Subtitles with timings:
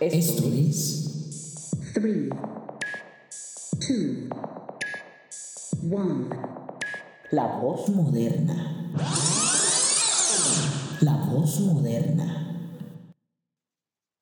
[0.00, 2.38] Esto es 3, 2,
[5.90, 6.28] 1.
[7.32, 8.92] La voz moderna.
[11.00, 12.78] La voz moderna.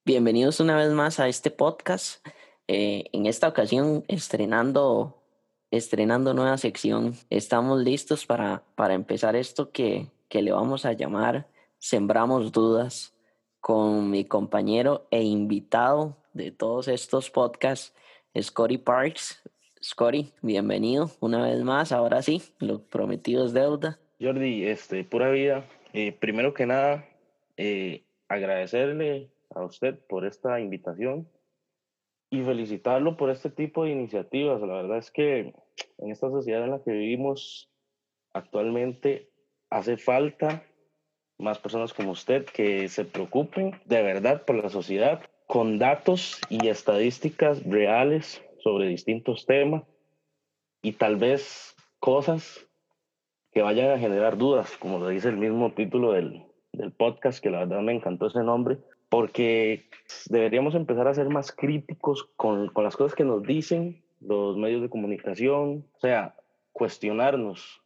[0.06, 2.26] Bienvenidos una vez más a este podcast.
[2.68, 5.22] Eh, en esta ocasión estrenando,
[5.70, 7.18] estrenando nueva sección.
[7.28, 13.12] Estamos listos para, para empezar esto que, que le vamos a llamar Sembramos Dudas
[13.66, 17.92] con mi compañero e invitado de todos estos podcasts,
[18.40, 19.42] Scotty Parks.
[19.82, 21.90] Scotty, bienvenido una vez más.
[21.90, 23.98] Ahora sí, lo prometido es deuda.
[24.20, 25.64] Jordi, este, pura vida.
[25.94, 27.08] Eh, primero que nada,
[27.56, 31.28] eh, agradecerle a usted por esta invitación
[32.30, 34.60] y felicitarlo por este tipo de iniciativas.
[34.60, 35.52] La verdad es que
[35.98, 37.68] en esta sociedad en la que vivimos
[38.32, 39.28] actualmente
[39.70, 40.62] hace falta
[41.38, 46.68] más personas como usted que se preocupen de verdad por la sociedad con datos y
[46.68, 49.84] estadísticas reales sobre distintos temas
[50.82, 52.66] y tal vez cosas
[53.52, 57.50] que vayan a generar dudas, como lo dice el mismo título del, del podcast, que
[57.50, 59.88] la verdad me encantó ese nombre, porque
[60.28, 64.82] deberíamos empezar a ser más críticos con, con las cosas que nos dicen los medios
[64.82, 66.34] de comunicación, o sea,
[66.72, 67.82] cuestionarnos.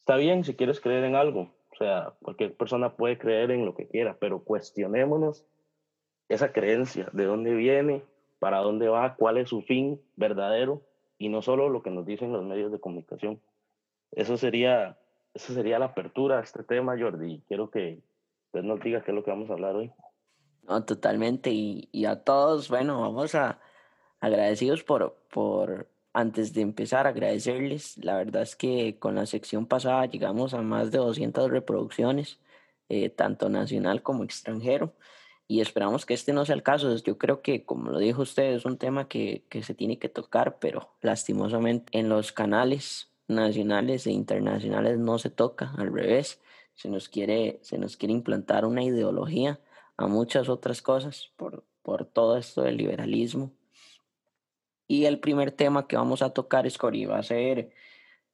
[0.00, 3.74] Está bien si quieres creer en algo, o sea, cualquier persona puede creer en lo
[3.74, 5.44] que quiera, pero cuestionémonos
[6.28, 8.02] esa creencia, de dónde viene,
[8.38, 10.82] para dónde va, cuál es su fin verdadero
[11.18, 13.40] y no solo lo que nos dicen los medios de comunicación.
[14.12, 14.98] Eso sería,
[15.34, 17.42] eso sería la apertura a este tema, Jordi.
[17.48, 18.00] Quiero que
[18.46, 19.90] usted nos diga qué es lo que vamos a hablar hoy.
[20.62, 21.50] No, totalmente.
[21.50, 23.60] Y, y a todos, bueno, vamos a
[24.20, 27.98] agradecidos por, por antes de empezar, agradecerles.
[27.98, 32.38] La verdad es que con la sección pasada llegamos a más de 200 reproducciones,
[32.88, 34.94] eh, tanto nacional como extranjero.
[35.48, 36.94] Y esperamos que este no sea el caso.
[36.96, 40.08] Yo creo que, como lo dijo usted, es un tema que, que se tiene que
[40.08, 46.40] tocar, pero lastimosamente en los canales nacionales e internacionales no se toca, al revés.
[46.74, 49.60] Se nos quiere, se nos quiere implantar una ideología
[49.96, 53.52] a muchas otras cosas por, por todo esto del liberalismo
[54.86, 57.70] y el primer tema que vamos a tocar, Scori, va a ser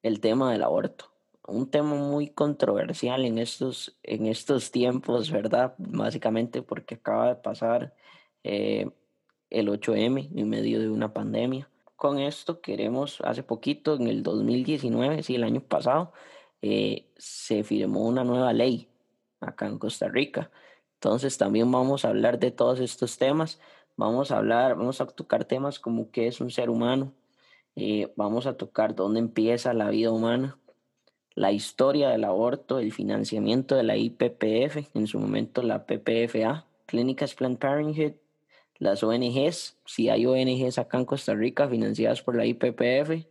[0.02, 1.06] el tema del aborto.
[1.46, 5.74] Un tema muy controversial en estos, en estos tiempos, ¿verdad?
[5.78, 7.94] Básicamente porque acaba de pasar
[8.44, 8.90] eh,
[9.50, 11.68] el 8M en medio de una pandemia.
[11.96, 16.12] Con esto queremos, hace poquito, en el 2019, sí, el año pasado,
[16.62, 18.88] eh, se firmó una nueva ley
[19.40, 20.50] acá en Costa Rica.
[20.94, 23.60] Entonces también vamos a hablar de todos estos temas
[24.00, 27.12] Vamos a hablar, vamos a tocar temas como qué es un ser humano,
[27.76, 30.56] eh, vamos a tocar dónde empieza la vida humana,
[31.34, 37.34] la historia del aborto, el financiamiento de la IPPF, en su momento la PPFA, Clínicas
[37.34, 38.14] Planned Parenthood,
[38.78, 43.26] las ONGs, si hay ONGs acá en Costa Rica financiadas por la IPPF,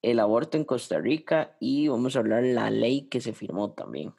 [0.00, 4.14] el aborto en Costa Rica y vamos a hablar la ley que se firmó también.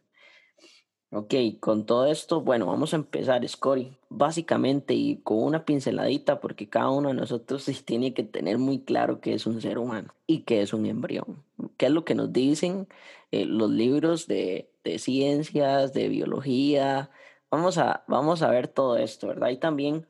[1.10, 6.68] Ok, con todo esto, bueno, vamos a empezar, Scotty, básicamente y con una pinceladita, porque
[6.68, 10.42] cada uno de nosotros tiene que tener muy claro qué es un ser humano y
[10.42, 11.46] qué es un embrión.
[11.78, 12.90] ¿Qué es lo que nos dicen
[13.32, 17.10] eh, los libros de, de, ciencias, de biología?
[17.50, 19.50] Vamos a, vamos a ver todo esto, ¿verdad?
[19.52, 20.06] Y también,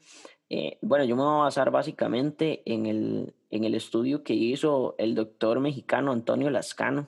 [0.49, 4.95] eh, bueno, yo me voy a basar básicamente en el, en el estudio que hizo
[4.97, 7.07] el doctor mexicano Antonio Lascano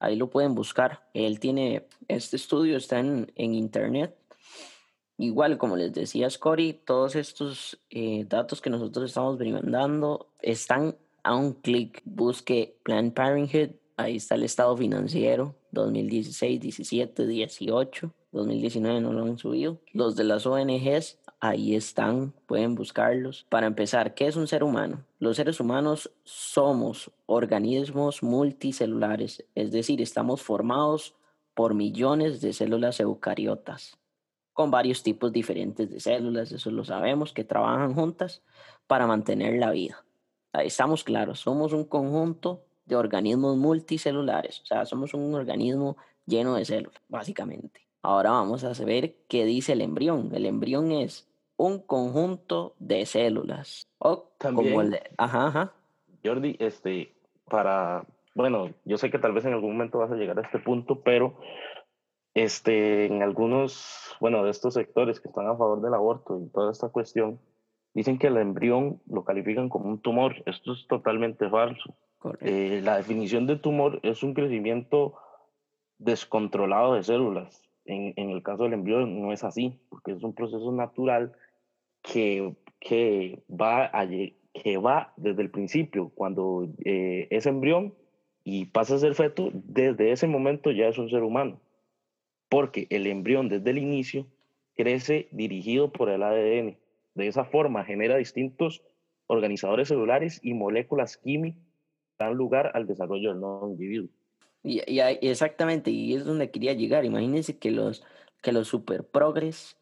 [0.00, 1.08] Ahí lo pueden buscar.
[1.14, 4.16] Él tiene, este estudio está en, en internet.
[5.18, 11.36] Igual, como les decía Scotty, todos estos eh, datos que nosotros estamos brindando están a
[11.36, 12.00] un clic.
[12.06, 18.14] Busque Planned Parenthood, ahí está el estado financiero 2016, 17, 18.
[18.32, 19.80] 2019 no lo han subido.
[19.92, 23.46] Los de las ONGs, ahí están, pueden buscarlos.
[23.48, 25.04] Para empezar, ¿qué es un ser humano?
[25.18, 31.14] Los seres humanos somos organismos multicelulares, es decir, estamos formados
[31.54, 33.98] por millones de células eucariotas,
[34.52, 38.42] con varios tipos diferentes de células, eso lo sabemos, que trabajan juntas
[38.86, 40.04] para mantener la vida.
[40.52, 46.64] Estamos claros, somos un conjunto de organismos multicelulares, o sea, somos un organismo lleno de
[46.64, 47.89] células, básicamente.
[48.02, 50.30] Ahora vamos a ver qué dice el embrión.
[50.34, 53.86] El embrión es un conjunto de células.
[53.98, 55.72] O También, como el de, ajá, ajá.
[56.24, 57.14] Jordi, este,
[57.50, 60.58] para, bueno, yo sé que tal vez en algún momento vas a llegar a este
[60.58, 61.36] punto, pero
[62.32, 66.72] este, en algunos, bueno, de estos sectores que están a favor del aborto y toda
[66.72, 67.38] esta cuestión,
[67.92, 70.36] dicen que el embrión lo califican como un tumor.
[70.46, 71.94] Esto es totalmente falso.
[72.40, 75.16] Eh, la definición de tumor es un crecimiento
[75.98, 80.70] descontrolado de células en, el caso del embrión no es así, porque es un proceso
[80.72, 81.32] natural
[82.02, 87.94] que, que va desde el principio, cuando eh, es embrión
[88.44, 91.60] y pasa a ser feto, desde ese momento ya es un ser humano.
[92.48, 94.26] Porque el embrión desde el inicio
[94.74, 96.76] crece dirigido por el ADN.
[97.14, 98.82] De esa forma genera distintos
[99.26, 101.62] organizadores celulares y moléculas químicas
[102.18, 104.08] que dan lugar al desarrollo del nuevo individuo.
[104.62, 107.04] Y, exactamente, y es donde quería llegar.
[107.04, 108.02] Imagínense que los,
[108.42, 109.76] que los superprogres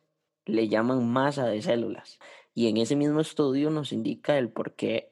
[0.44, 2.19] le llaman masa de células.
[2.54, 5.10] Y en ese mismo estudio nos indica el por qué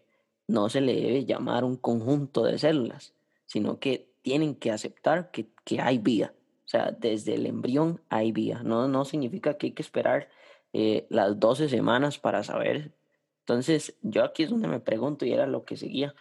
[0.48, 3.14] no se le debe llamar un conjunto de células,
[3.46, 6.34] sino que tienen que aceptar que, que hay vida.
[6.64, 8.62] O sea, desde el embrión hay vida.
[8.64, 10.28] No, no significa que hay que esperar
[10.72, 12.92] eh, las 12 semanas para saber.
[13.40, 16.14] Entonces, yo aquí es donde me pregunto, y era lo que seguía,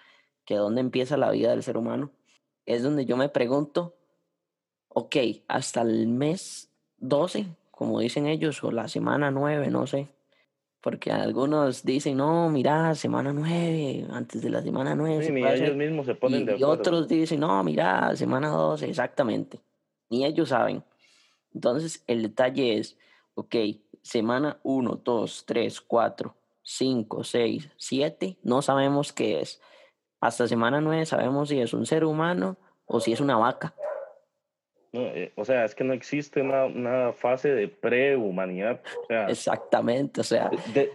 [0.46, 2.12] que dónde empieza la vida del ser humano
[2.66, 3.96] es donde yo me pregunto,
[4.90, 5.16] ok,
[5.48, 10.08] hasta el mes 12, como dicen ellos, o la semana 9, no sé.
[10.82, 15.26] Porque algunos dicen, no, mira, semana 9, antes de la semana 9.
[15.26, 16.74] Sí, ni ellos mismos se ponen y, de acuerdo.
[16.74, 19.60] Y otros dicen, no, mira, semana 12, exactamente.
[20.10, 20.84] Ni ellos saben.
[21.54, 22.98] Entonces, el detalle es,
[23.34, 23.56] ok,
[24.02, 29.60] semana 1, 2, 3, 4, 5, 6, 7, no sabemos qué es.
[30.26, 32.58] Hasta semana 9 sabemos si es un ser humano
[32.88, 33.76] o si es una vaca.
[34.92, 38.82] No, eh, o sea, es que no existe una, una fase de prehumanidad.
[39.04, 40.50] O sea, Exactamente, o sea.
[40.74, 40.90] de-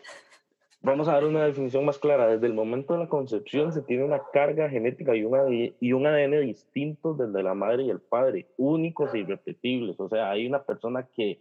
[0.80, 2.26] vamos a dar una definición más clara.
[2.26, 6.06] Desde el momento de la concepción se tiene una carga genética y, una, y un
[6.06, 10.00] ADN distintos desde la madre y el padre, únicos e irrepetibles.
[10.00, 11.40] O sea, hay una persona que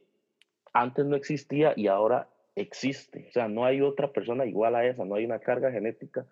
[0.73, 3.25] antes no existía y ahora existe.
[3.29, 6.27] O sea, no hay otra persona igual a esa, no hay una carga genética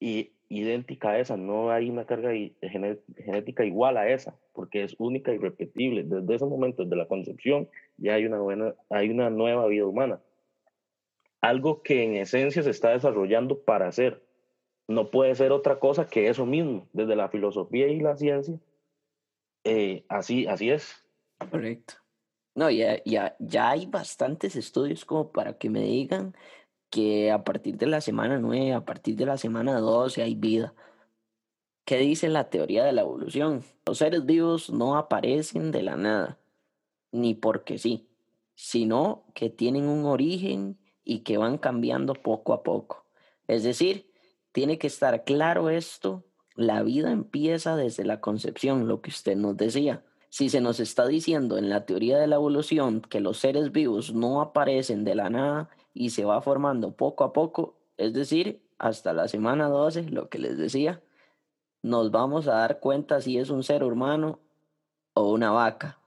[0.00, 2.30] y idéntica a esa, no hay una carga
[2.60, 6.02] genética igual a esa, porque es única y repetible.
[6.02, 7.68] Desde ese momento, desde la concepción,
[7.98, 10.20] ya hay una, buena, hay una nueva vida humana.
[11.40, 14.22] Algo que en esencia se está desarrollando para ser.
[14.88, 18.58] No puede ser otra cosa que eso mismo, desde la filosofía y la ciencia.
[19.62, 21.04] eh, así, así es.
[21.50, 21.94] Correcto.
[22.56, 26.34] No, ya, ya, ya hay bastantes estudios como para que me digan
[26.90, 30.74] que a partir de la semana 9, a partir de la semana 12 hay vida.
[31.84, 33.64] ¿Qué dice la teoría de la evolución?
[33.86, 36.38] Los seres vivos no aparecen de la nada,
[37.12, 38.08] ni porque sí,
[38.54, 43.06] sino que tienen un origen y que van cambiando poco a poco.
[43.48, 44.10] Es decir,
[44.52, 49.56] tiene que estar claro esto, la vida empieza desde la concepción, lo que usted nos
[49.56, 50.04] decía.
[50.28, 54.12] Si se nos está diciendo en la teoría de la evolución que los seres vivos
[54.12, 59.12] no aparecen de la nada y se va formando poco a poco, es decir, hasta
[59.12, 61.02] la semana 12, lo que les decía,
[61.82, 64.40] nos vamos a dar cuenta si es un ser humano
[65.14, 65.98] o una vaca.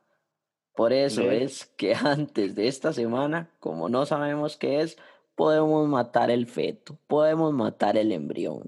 [0.76, 4.98] Por eso es que antes de esta semana, como no sabemos qué es,
[5.36, 8.64] podemos matar el feto, podemos matar el embrión.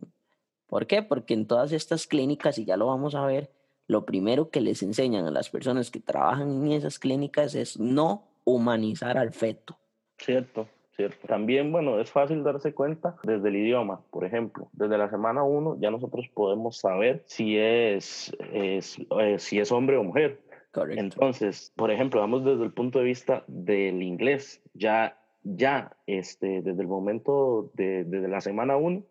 [0.67, 1.01] ¿Por qué?
[1.01, 3.51] Porque en todas estas clínicas, y ya lo vamos a ver,
[3.87, 8.27] lo primero que les enseñan a las personas que trabajan en esas clínicas es no
[8.43, 9.77] humanizar al feto.
[10.17, 11.27] Cierto, cierto.
[11.27, 14.69] También, bueno, es fácil darse cuenta desde el idioma, por ejemplo.
[14.73, 19.97] Desde la semana 1 ya nosotros podemos saber si es, es, eh, si es hombre
[19.97, 20.41] o mujer.
[20.71, 21.01] Correcto.
[21.01, 24.61] Entonces, por ejemplo, vamos desde el punto de vista del inglés.
[24.73, 29.03] Ya, ya, este, desde el momento de, desde la semana 1,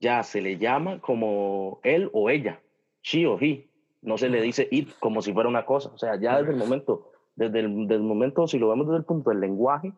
[0.00, 2.60] ya se le llama como él o ella,
[3.02, 3.68] she o he.
[4.02, 5.90] No se le dice it como si fuera una cosa.
[5.94, 8.98] O sea, ya desde el momento, desde el, desde el momento, si lo vemos desde
[8.98, 9.92] el punto del lenguaje,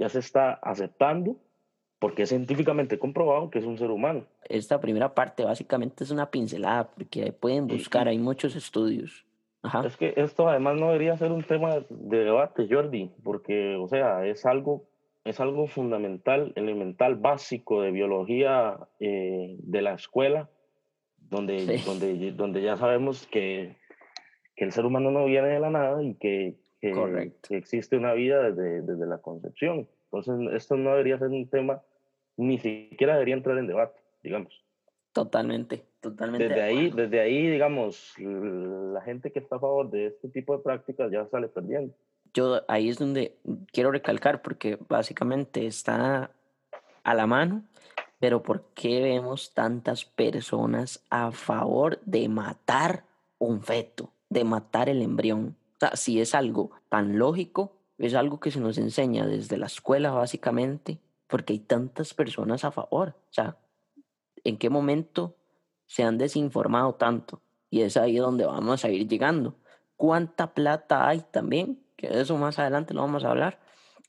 [0.00, 1.36] ya se está aceptando
[1.98, 4.24] porque es científicamente comprobado que es un ser humano.
[4.48, 9.26] Esta primera parte básicamente es una pincelada porque pueden buscar, hay muchos estudios.
[9.62, 9.86] Ajá.
[9.86, 14.26] Es que esto además no debería ser un tema de debate, Jordi, porque, o sea,
[14.26, 14.88] es algo,
[15.24, 20.48] es algo fundamental, elemental, básico de biología eh, de la escuela,
[21.18, 21.84] donde, Sí.
[21.84, 23.76] donde, donde ya sabemos que,
[24.56, 27.48] que el ser humano no viene de la nada y que, que- Correcto.
[27.48, 29.88] que existe una vida desde, desde la concepción.
[30.12, 31.82] Entonces, esto no debería ser un tema,
[32.36, 34.52] ni siquiera debería entrar en debate, digamos.
[35.12, 36.48] Totalmente, totalmente.
[36.48, 40.56] Desde de ahí, desde ahí, digamos, la gente que está a favor de este tipo
[40.56, 41.94] de prácticas ya sale perdiendo.
[42.32, 43.36] Yo ahí es donde
[43.72, 46.30] quiero recalcar porque básicamente está
[47.02, 47.64] a la mano,
[48.20, 53.04] pero ¿por qué vemos tantas personas a favor de matar
[53.38, 55.56] un feto, de matar el embrión?
[55.80, 59.66] O sea, si es algo tan lógico, es algo que se nos enseña desde la
[59.66, 63.16] escuela básicamente, porque hay tantas personas a favor.
[63.30, 63.56] O sea,
[64.44, 65.36] ¿en qué momento
[65.86, 67.40] se han desinformado tanto?
[67.70, 69.54] Y es ahí donde vamos a ir llegando.
[69.96, 71.80] ¿Cuánta plata hay también?
[71.96, 73.60] Que de eso más adelante lo vamos a hablar.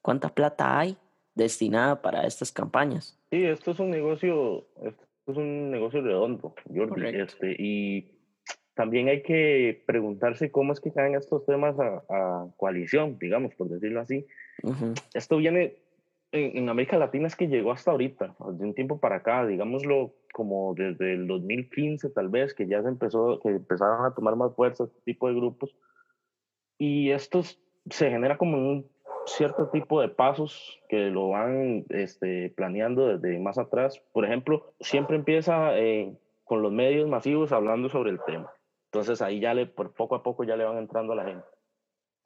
[0.01, 0.97] ¿Cuánta plata hay
[1.35, 3.17] destinada para estas campañas.
[3.29, 7.23] Sí, esto es un negocio, esto es un negocio redondo, Jordi, Correcto.
[7.23, 8.11] este, y
[8.81, 13.69] también hay que preguntarse cómo es que caen estos temas a, a coalición, digamos, por
[13.69, 14.25] decirlo así.
[14.63, 15.75] Ujú, Esto viene
[16.31, 20.15] en, en América Latina, es que llegó hasta ahorita, de un tiempo para acá, digámoslo
[20.33, 24.55] como desde el 2015 tal vez, que ya se empezó, que empezaron a tomar más
[24.55, 25.75] fuerza este tipo de grupos.
[26.79, 28.87] Y esto se genera como un
[29.27, 34.01] cierto tipo de pasos que lo van este, planeando desde más atrás.
[34.11, 38.51] Por ejemplo, siempre empieza eh, con los medios masivos hablando sobre el tema.
[38.93, 41.45] Entonces ahí ya le, por poco a poco ya le van entrando a la gente.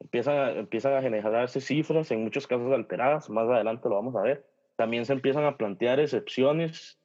[0.00, 4.22] Empiezan a, empiezan a generarse cifras, en muchos casos alteradas, más adelante lo vamos a
[4.22, 4.44] ver.
[4.74, 6.98] También se empiezan a plantear excepciones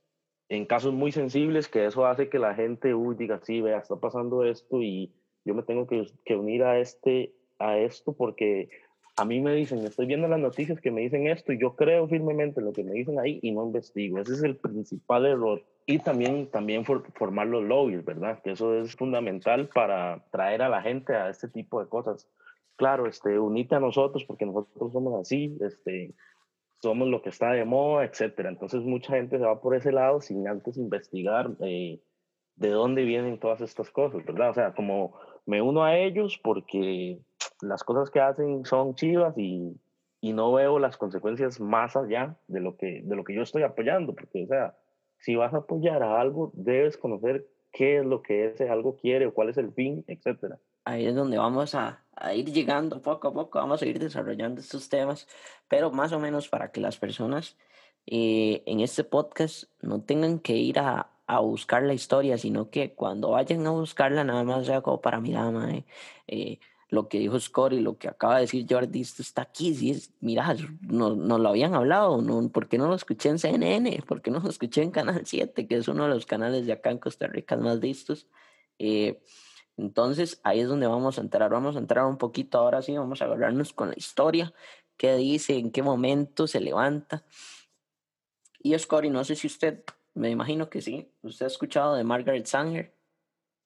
[0.49, 3.97] en casos muy sensibles, que eso hace que la gente uy, diga, sí, vea, está
[3.97, 5.13] pasando esto y
[5.45, 8.69] yo me tengo que, que unir a, este, a esto porque
[9.15, 12.07] a mí me dicen, estoy viendo las noticias que me dicen esto y yo creo
[12.07, 14.17] firmemente en lo que me dicen ahí y no investigo.
[14.19, 15.63] Ese es el principal error.
[15.85, 18.41] Y también, también for, formar los lobbies, ¿verdad?
[18.41, 22.27] Que eso es fundamental para traer a la gente a este tipo de cosas.
[22.75, 26.13] Claro, este, unite a nosotros porque nosotros somos así, este,
[26.81, 28.49] somos lo que está de moda, etcétera.
[28.49, 31.99] Entonces mucha gente se va por ese lado sin antes investigar eh,
[32.55, 34.51] de dónde vienen todas estas cosas, ¿verdad?
[34.51, 35.13] O sea, como
[35.45, 37.19] me uno a ellos porque
[37.61, 39.79] las cosas que hacen son chivas y,
[40.21, 43.63] y no veo las consecuencias más allá de lo, que, de lo que yo estoy
[43.63, 44.75] apoyando, porque, o sea,
[45.21, 49.27] si vas a apoyar a algo, debes conocer qué es lo que ese algo quiere
[49.27, 50.59] o cuál es el fin, etcétera.
[50.83, 54.59] Ahí es donde vamos a, a ir llegando poco a poco, vamos a ir desarrollando
[54.59, 55.27] estos temas,
[55.67, 57.55] pero más o menos para que las personas
[58.07, 62.93] eh, en este podcast no tengan que ir a, a buscar la historia, sino que
[62.93, 65.85] cuando vayan a buscarla, nada más sea como para mirar, mae,
[66.27, 66.59] eh,
[66.91, 69.91] lo que dijo Scott y lo que acaba de decir Jordi, esto está aquí, sí,
[69.91, 74.03] es, mira, nos no lo habían hablado, no, ¿por qué no lo escuché en CNN?
[74.05, 76.73] ¿Por qué no lo escuché en Canal 7, que es uno de los canales de
[76.73, 78.27] acá en Costa Rica más vistos?
[78.77, 79.23] Eh,
[79.77, 83.21] entonces ahí es donde vamos a entrar, vamos a entrar un poquito ahora sí, vamos
[83.21, 84.53] a agarrarnos con la historia,
[84.97, 87.23] qué dice, en qué momento se levanta.
[88.59, 92.45] Y Scotty, no sé si usted, me imagino que sí, usted ha escuchado de Margaret
[92.45, 92.93] Sanger.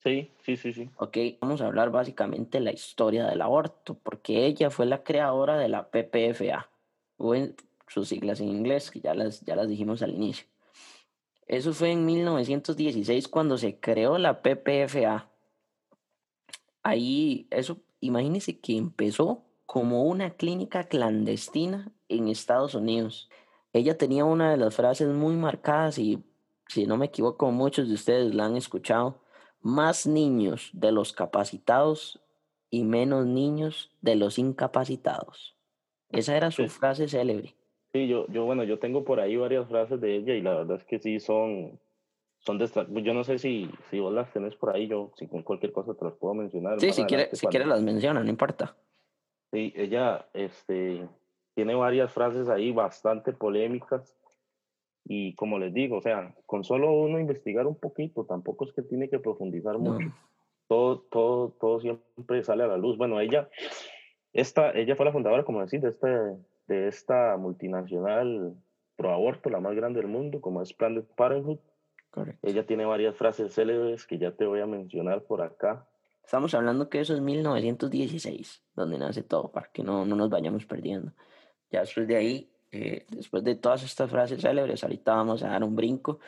[0.05, 0.89] Sí, sí, sí, sí.
[0.97, 5.67] Ok, vamos a hablar básicamente la historia del aborto, porque ella fue la creadora de
[5.67, 6.69] la PPFA,
[7.17, 7.55] o en
[7.87, 10.45] sus siglas en inglés, que ya las, ya las dijimos al inicio.
[11.47, 15.27] Eso fue en 1916 cuando se creó la PPFA.
[16.83, 23.27] Ahí, eso, imagínense que empezó como una clínica clandestina en Estados Unidos.
[23.73, 26.23] Ella tenía una de las frases muy marcadas y,
[26.67, 29.24] si no me equivoco, muchos de ustedes la han escuchado
[29.65, 32.21] más niños de los capacitados
[32.69, 35.55] y menos niños de los incapacitados.
[36.11, 36.69] Esa era su Sí.
[36.69, 37.55] frase célebre.
[37.91, 40.77] Sí, yo, yo, bueno, yo tengo por ahí varias frases de ella y la verdad
[40.77, 41.79] es que sí son,
[42.41, 45.41] son destra- Yo no sé si, si vos las tenés por ahí, yo si con
[45.41, 46.79] cualquier cosa te las puedo mencionar.
[46.79, 48.75] Sí, si quiere, adelante si quiere las menciona, no importa.
[49.51, 51.07] Sí, ella este,
[51.55, 54.15] tiene varias frases ahí bastante polémicas
[55.05, 58.81] y como les digo, o sea, con solo uno investigar un poquito, tampoco es que
[58.81, 59.91] tiene que profundizar No.
[59.93, 60.07] mucho.
[60.67, 62.97] Todo, todo, todo siempre sale a la luz.
[62.97, 63.47] Bueno, ella,
[64.33, 66.07] esta, ella fue la fundadora, como decís, de, este,
[66.67, 68.55] de esta multinacional
[68.95, 71.59] pro aborto, la más grande del mundo, como es Planned Parenthood.
[72.09, 72.47] Correcto.
[72.47, 75.87] Ella tiene varias frases célebres que ya te voy a mencionar por acá.
[76.23, 80.65] Estamos hablando que eso es 1916, donde nace todo, para que no, no nos vayamos
[80.65, 81.11] perdiendo.
[81.69, 82.49] Ya después de ahí,
[83.09, 86.19] después de todas estas frases célebres, ahorita vamos a dar un brinco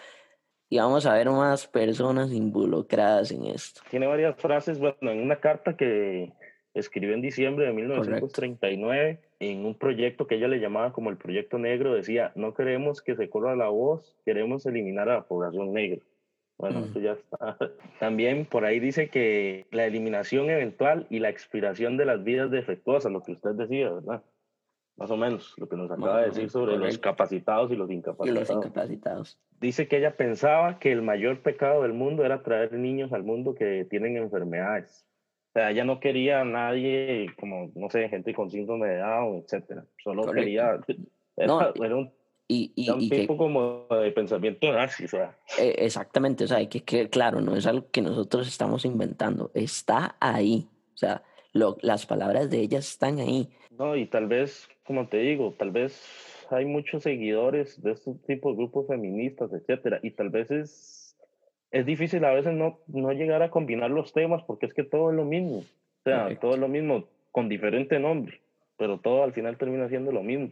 [0.70, 3.82] y vamos a ver más personas involucradas en esto.
[3.90, 6.34] Tiene varias frases, bueno, en una carta que
[6.74, 11.58] escribió en diciembre de 1939 en un proyecto que ella le llamaba como el Proyecto
[11.58, 16.02] Negro, decía, no queremos que se corra la voz, queremos eliminar a la población negra.
[16.58, 16.84] Bueno, Mm.
[16.86, 17.58] eso ya está.
[18.00, 23.12] También por ahí dice que la eliminación eventual y la expiración de las vidas defectuosas,
[23.12, 24.24] lo que usted decía, ¿verdad?
[24.98, 27.02] Más o menos, lo que nos acaba Más de decir sobre los correcto.
[27.02, 28.50] capacitados y los Y incapacitados.
[28.50, 29.40] los incapacitados.
[29.62, 33.54] Dice que ella pensaba que el mayor pecado del mundo era traer niños al mundo
[33.54, 35.06] que tienen enfermedades.
[35.50, 39.38] O sea, ella no quería a nadie como, no sé, gente con síndrome de Down,
[39.44, 39.86] etcétera.
[40.04, 40.42] Solo Correcto.
[40.46, 40.80] quería...
[41.36, 42.12] Era, No, era un,
[42.48, 45.38] Y, y, era un y que, tipo como de pensamiento nazi, o sea.
[45.60, 49.52] eh, exactamente, o sea, hay que quede claro, no es algo que nosotros estamos inventando,
[49.54, 50.68] está ahí.
[50.94, 51.22] O sea,
[51.58, 53.50] lo, las palabras de ella están ahí.
[53.78, 56.02] No, y tal vez, como te digo, tal vez
[56.50, 61.18] hay muchos seguidores de este tipo de grupos feministas, etcétera, y tal vez es,
[61.72, 65.12] es difícil a veces no, no llegar a combinar los temas porque es que todo
[65.12, 65.60] es lo mismo.
[65.60, 66.42] O sea, Correcto.
[66.42, 68.42] todo es lo mismo con diferente nombre,
[68.78, 70.52] pero todo al final termina siendo lo mismo.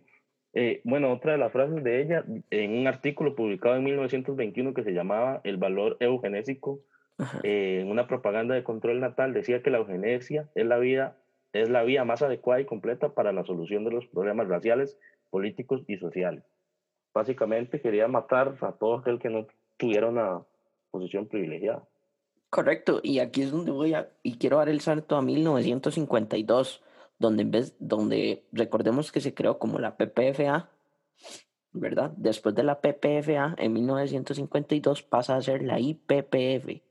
[0.53, 4.83] Eh, bueno, otra de las frases de ella, en un artículo publicado en 1921 que
[4.83, 6.79] se llamaba El valor eugenésico,
[7.43, 11.17] eh, en una propaganda de control natal, decía que la eugenesia es la, vida,
[11.53, 14.97] es la vía más adecuada y completa para la solución de los problemas raciales,
[15.29, 16.43] políticos y sociales.
[17.13, 20.41] Básicamente quería matar a todo aquel que no tuviera una
[20.91, 21.83] posición privilegiada.
[22.49, 26.81] Correcto, y aquí es donde voy a, y quiero dar el salto a 1952
[27.19, 30.69] donde en vez, donde recordemos que se creó como la PPFA,
[31.71, 32.11] ¿verdad?
[32.17, 36.81] Después de la PPFA, en 1952 pasa a ser la IPPF,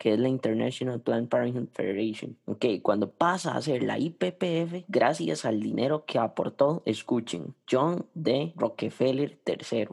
[0.00, 2.34] que es la International Planned Parenthood Federation.
[2.46, 8.54] Ok, cuando pasa a ser la IPPF, gracias al dinero que aportó, escuchen, John D.
[8.56, 9.88] Rockefeller III.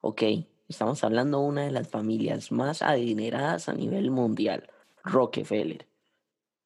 [0.00, 0.22] Ok,
[0.68, 4.68] estamos hablando de una de las familias más adineradas a nivel mundial,
[5.04, 5.86] Rockefeller.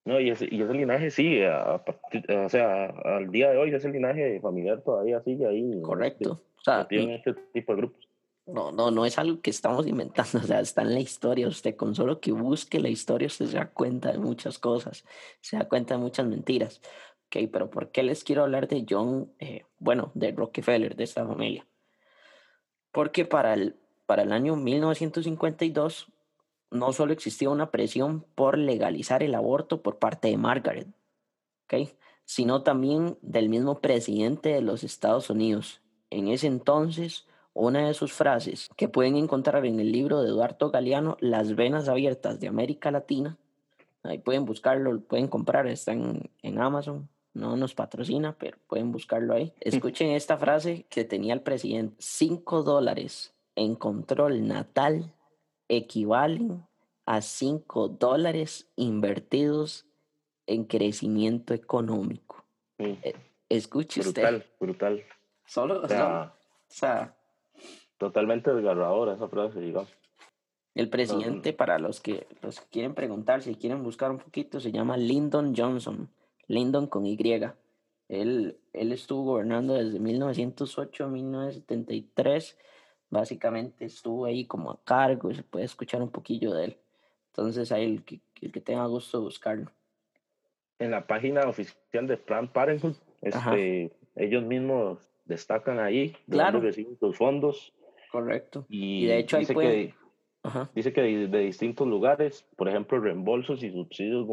[0.06, 4.40] No, y ese, y ese linaje sigue, o sea, al día de hoy ese linaje
[4.40, 5.82] familiar todavía sigue ahí.
[5.82, 6.40] Correcto.
[6.56, 8.03] o sea, tiene este tipo de grupos.
[8.46, 11.48] No, no, no es algo que estamos inventando, o sea, está en la historia.
[11.48, 15.04] Usted con solo que busque la historia, usted se da cuenta de muchas cosas,
[15.40, 16.80] se da cuenta de muchas mentiras.
[17.26, 21.26] Ok, pero ¿por qué les quiero hablar de John, eh, bueno, de Rockefeller, de esta
[21.26, 21.66] familia?
[22.92, 26.12] Porque para el, para el año 1952
[26.70, 30.88] no solo existía una presión por legalizar el aborto por parte de Margaret,
[31.64, 31.96] ¿okay?
[32.24, 35.80] sino también del mismo presidente de los Estados Unidos.
[36.10, 40.70] En ese entonces, una de sus frases que pueden encontrar en el libro de Eduardo
[40.70, 43.38] Galeano, Las venas abiertas de América Latina,
[44.02, 49.34] ahí pueden buscarlo, pueden comprar, está en, en Amazon, no nos patrocina, pero pueden buscarlo
[49.34, 49.52] ahí.
[49.60, 55.12] Escuchen esta frase que tenía el presidente, cinco dólares en control natal
[55.68, 56.66] equivalen
[57.06, 59.86] a 5 dólares invertidos
[60.46, 62.44] en crecimiento económico.
[62.78, 63.14] Eh,
[63.48, 64.50] escuche brutal, usted.
[64.58, 65.04] Brutal,
[65.46, 67.16] Solo, o sea,
[67.98, 69.92] totalmente desgarradora esa frase, digamos.
[70.74, 74.96] El presidente, para los que, los quieren preguntar, si quieren buscar un poquito, se llama
[74.96, 76.08] Lyndon Johnson.
[76.48, 77.16] Lyndon con Y.
[78.08, 82.56] Él, él estuvo gobernando desde 1908 a 1973
[83.14, 86.76] básicamente estuvo ahí como a cargo y se puede escuchar un poquillo de él.
[87.28, 89.70] Entonces ahí el que, el que tenga gusto buscarlo.
[90.78, 96.60] En la página oficial de Planned Parenthood, este, ellos mismos destacan ahí claro.
[96.60, 97.72] reciben sus fondos.
[98.14, 98.64] Correcto.
[98.68, 99.94] Y, de hecho ahí dice, que,
[100.72, 104.24] dice que de, distintos lugares, por ejemplo, reembolsos y subsidios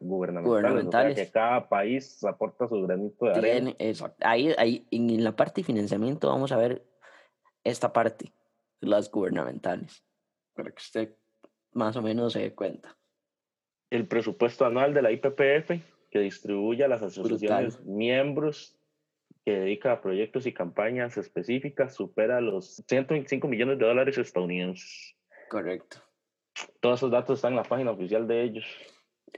[0.00, 3.76] gubernamentales, que cada país aporta su granito de arena.
[4.20, 6.86] Ahí, ahí en la parte de financiamiento vamos a ver
[7.62, 8.32] esta parte,
[8.80, 10.02] las gubernamentales,
[10.54, 11.14] para que usted
[11.72, 12.96] más o menos se dé cuenta.
[13.90, 15.72] El presupuesto anual de la IPPF
[16.10, 18.75] que distribuye a las asociaciones miembros
[19.46, 25.14] que dedica a proyectos y campañas específicas supera los 125 millones de dólares estadounidenses.
[25.48, 25.98] Correcto.
[26.80, 28.66] Todos esos datos están en la página oficial de ellos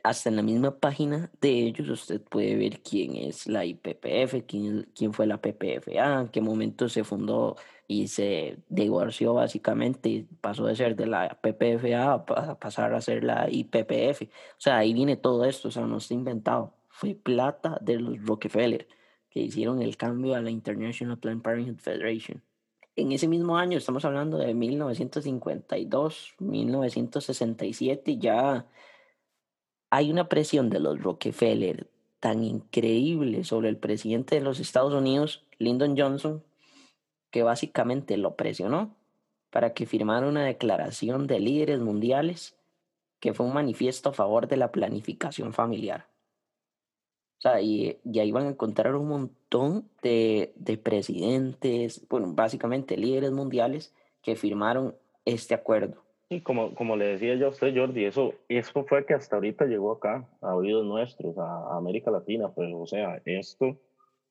[0.02, 4.90] hasta en la misma página de ellos usted puede ver quién es la IPPF, quién,
[4.94, 10.66] quién fue la PPFA, en qué momento se fundó y se divorció básicamente y pasó
[10.66, 14.22] de ser de la PPFA a pasar a ser la IPPF.
[14.22, 16.74] O sea, ahí viene todo esto, o sea, no está inventado.
[16.88, 18.86] Fue plata de los Rockefeller
[19.30, 22.42] que hicieron el cambio a la International Planned Parenthood Federation.
[22.96, 28.66] En ese mismo año, estamos hablando de 1952, 1967, ya
[29.90, 31.88] hay una presión de los Rockefeller
[32.20, 36.42] tan increíble sobre el presidente de los Estados Unidos, Lyndon Johnson,
[37.30, 38.96] que básicamente lo presionó
[39.50, 42.56] para que firmara una declaración de líderes mundiales
[43.20, 46.06] que fue un manifiesto a favor de la planificación familiar.
[47.38, 52.96] O sea, y, y ahí van a encontrar un montón de, de presidentes, bueno, básicamente
[52.96, 56.02] líderes mundiales que firmaron este acuerdo.
[56.30, 59.66] Y como, como le decía yo a usted, Jordi, eso, eso fue que hasta ahorita
[59.66, 63.78] llegó acá, a oídos nuestros, a, América Latina, pues, o sea, esto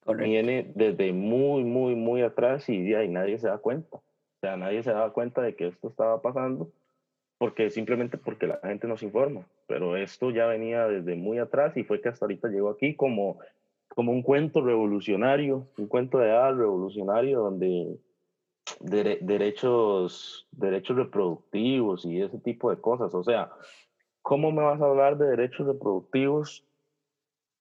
[0.05, 3.97] viene desde muy, muy, muy atrás y, y nadie se da cuenta.
[3.97, 6.69] O sea, nadie se da cuenta de que esto estaba pasando,
[7.37, 9.47] porque simplemente porque la gente nos informa.
[9.67, 13.39] Pero esto ya venía desde muy atrás y fue que hasta ahorita llegó aquí como,
[13.89, 17.97] como un cuento revolucionario, un cuento de edad revolucionario donde
[18.79, 23.13] derechos, derechos reproductivos y ese tipo de cosas.
[23.13, 23.51] O sea,
[24.21, 26.63] ¿cómo me vas a hablar de derechos reproductivos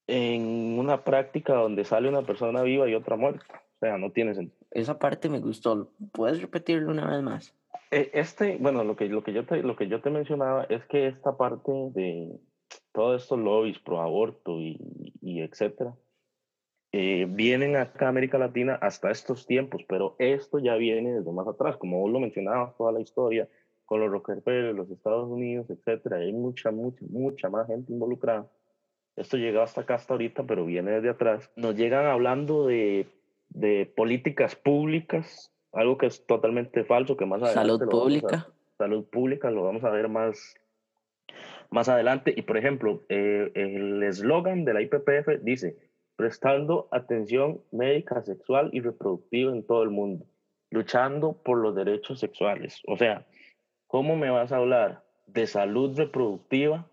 [0.07, 3.45] en una práctica donde sale una persona viva y otra muerta?
[3.77, 4.66] O sea, no tiene sentido.
[4.71, 5.90] Esa parte me gustó.
[6.12, 7.55] ¿Puedes repetirlo una vez más?
[7.90, 10.85] E, este, bueno, lo que, lo que, yo, te, lo que yo te mencionaba es
[10.87, 12.38] que esta parte de
[12.92, 14.79] todos estos lobbies pro aborto y,
[15.20, 15.94] y etcétera,
[16.92, 21.46] eh, vienen acá a América Latina hasta estos tiempos, pero esto ya viene desde más
[21.46, 23.49] atrás, como vos lo mencionabas, toda la historia
[23.85, 28.51] con los Rockefeller, los Estados Unidos, etcétera, hay mucha, mucha, mucha más gente involucrada.
[29.14, 31.51] Esto llega hasta acá hasta ahorita, pero viene desde atrás.
[31.57, 33.07] Nos llegan hablando de,
[33.49, 37.69] de políticas públicas, algo que es totalmente falso, que más adelante...
[37.69, 38.49] Salud vamos a- pública.
[38.79, 40.55] salud pública, lo vamos a ver más,
[41.71, 42.35] más adelante.
[42.37, 45.77] Y por ejemplo, eh, el eslogan de la IPPF dice,
[46.17, 50.25] prestando atención médica, sexual y reproductiva en todo el mundo,
[50.71, 52.81] luchando por los derechos sexuales.
[52.87, 53.27] O sea,
[53.87, 56.87] ¿cómo me vas a hablar de salud reproductiva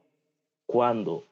[0.66, 1.26] cuando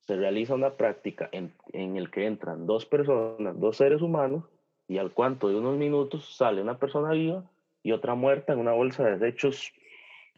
[0.00, 4.44] se realiza una práctica en, en el que entran dos personas, dos seres humanos,
[4.88, 7.44] y al cuanto de unos minutos sale una persona viva
[7.82, 9.72] y otra muerta en una bolsa de desechos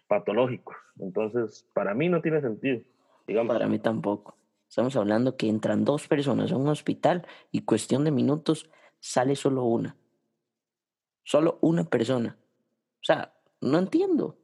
[0.08, 0.76] patológicos.
[0.98, 2.80] Entonces, para mí no tiene sentido.
[3.26, 4.36] Digamos, Para mí tampoco.
[4.68, 9.64] Estamos hablando que entran dos personas a un hospital y cuestión de minutos sale solo
[9.64, 9.96] una.
[11.22, 12.36] Solo una persona.
[13.00, 14.36] O sea, no entiendo.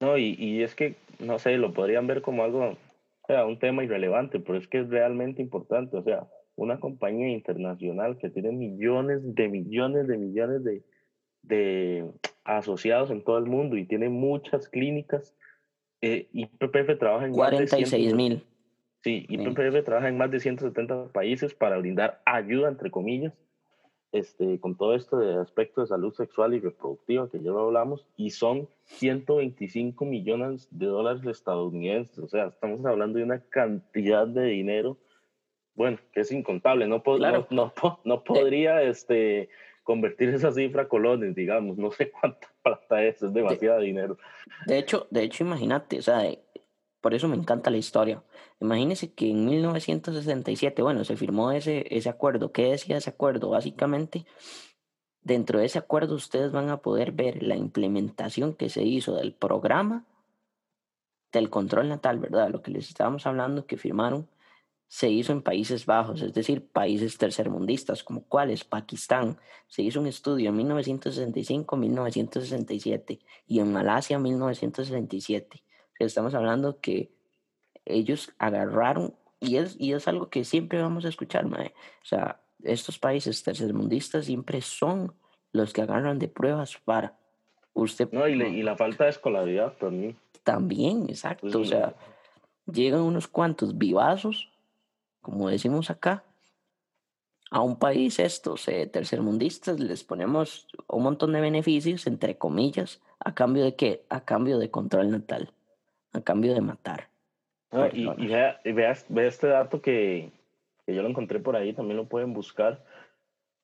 [0.00, 3.58] no, y, y es que, no sé, lo podrían ver como algo, o sea, un
[3.58, 5.96] tema irrelevante, pero es que es realmente importante.
[5.96, 10.82] O sea, una compañía internacional que tiene millones de millones de millones de,
[11.42, 12.10] de
[12.44, 15.34] asociados en todo el mundo y tiene muchas clínicas.
[16.00, 18.44] Eh, IPPF trabaja en más de 46 170 mil.
[19.02, 23.32] Sí, IPPF trabaja en más de 170 países para brindar ayuda, entre comillas,
[24.10, 28.04] este, con todo esto de aspectos de salud sexual y reproductiva que ya lo hablamos,
[28.16, 32.18] y son 125 millones de dólares estadounidenses.
[32.18, 34.98] O sea, estamos hablando de una cantidad de dinero,
[35.78, 36.86] bueno, que es incontable.
[36.88, 37.46] No, po- Claro.
[37.50, 39.48] no, no, no podría este,
[39.84, 41.78] convertir esa cifra a colones, digamos.
[41.78, 44.18] No sé cuánta plata es, es demasiado dinero.
[44.66, 46.40] De hecho, de hecho, imagínate, o sea, de-
[47.00, 48.24] por eso me encanta la historia.
[48.60, 52.50] Imagínese que en 1967, bueno, se firmó ese, ese acuerdo.
[52.50, 53.50] ¿Qué decía ese acuerdo?
[53.50, 54.26] Básicamente,
[55.22, 59.32] dentro de ese acuerdo ustedes van a poder ver la implementación que se hizo del
[59.32, 60.04] programa
[61.30, 62.50] del control natal, ¿verdad?
[62.50, 64.26] Lo que les estábamos hablando que firmaron
[64.88, 69.36] se hizo en Países Bajos, es decir, países tercermundistas, como cuáles, Pakistán.
[69.66, 70.56] Se hizo un estudio en
[71.96, 75.62] 1965-1967 y en Malasia 1967.
[75.62, 77.10] O sea, estamos hablando que
[77.84, 81.74] ellos agarraron, y es, y es algo que siempre vamos a escuchar, mae.
[82.02, 85.14] o sea, estos países tercermundistas siempre son
[85.52, 87.16] los que agarran de pruebas para
[87.72, 90.16] usted No, y, le- y la falta de escolaridad también.
[90.42, 91.94] también, exacto, o sea,
[92.66, 94.50] llegan unos cuantos vivazos,
[95.20, 96.24] como decimos acá,
[97.50, 103.34] a un país estos eh, tercermundistas les ponemos un montón de beneficios, entre comillas, a
[103.34, 104.04] cambio de qué?
[104.10, 105.52] A cambio de control natal,
[106.12, 107.08] a cambio de matar.
[107.72, 110.30] No, y, y vea, vea- vea este dato que,
[110.86, 112.84] que yo lo encontré por ahí, también lo pueden buscar.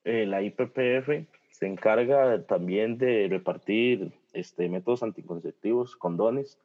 [0.05, 6.59] Eh, la IPPF se encarga también de repartir este, métodos anticonceptivos, condones,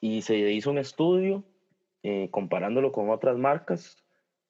[0.00, 1.44] y se hizo un estudio
[2.02, 3.96] eh, comparándolo con otras marcas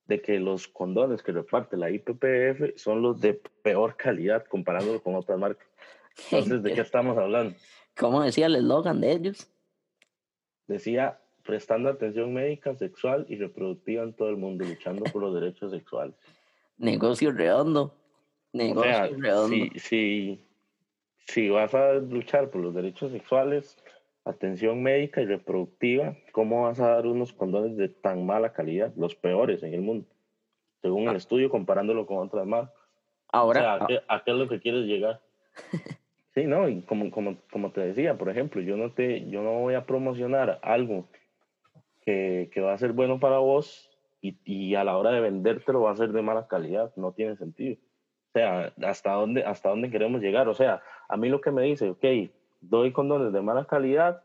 [0.07, 5.15] de que los condones que reparte la IPPF son los de peor calidad comparándolo con
[5.17, 5.67] otras marcas.
[6.31, 7.57] Entonces, ¿de qué estamos hablando?
[7.97, 9.51] ¿Cómo decía el eslogan de ellos?
[10.67, 15.71] Decía, prestando atención médica, sexual y reproductiva en todo el mundo, luchando por los derechos
[15.71, 16.15] sexuales.
[16.79, 17.83] Negocio redondo.
[18.53, 19.49] O Negocio sea, redondo.
[19.49, 20.45] si, si,
[21.27, 23.77] si vas a luchar por los derechos sexuales,
[24.27, 28.93] atención médica y reproductiva, ¿cómo vas a dar unos condones de tan mala calidad?
[28.97, 30.07] Los peores en el mundo,
[30.83, 32.75] según el estudio, comparándolo con otras marcas.
[32.75, 35.21] O Ahora, sea, ah, ¿a qué, a qué es lo que quieres llegar?
[36.37, 39.53] Sí, no, y como, como, como te decía, por ejemplo, yo no, te, yo no
[39.61, 41.09] voy a promocionar algo
[42.03, 45.81] que, que va a ser bueno para vos y, y a la hora de vendértelo
[45.81, 47.77] va a ser de mala calidad, no tiene sentido.
[47.77, 50.47] O sea, ¿hasta dónde, hasta dónde queremos llegar?
[50.49, 52.05] O sea, a mí lo que me dice, ok,
[52.61, 54.23] doy condones de mala calidad,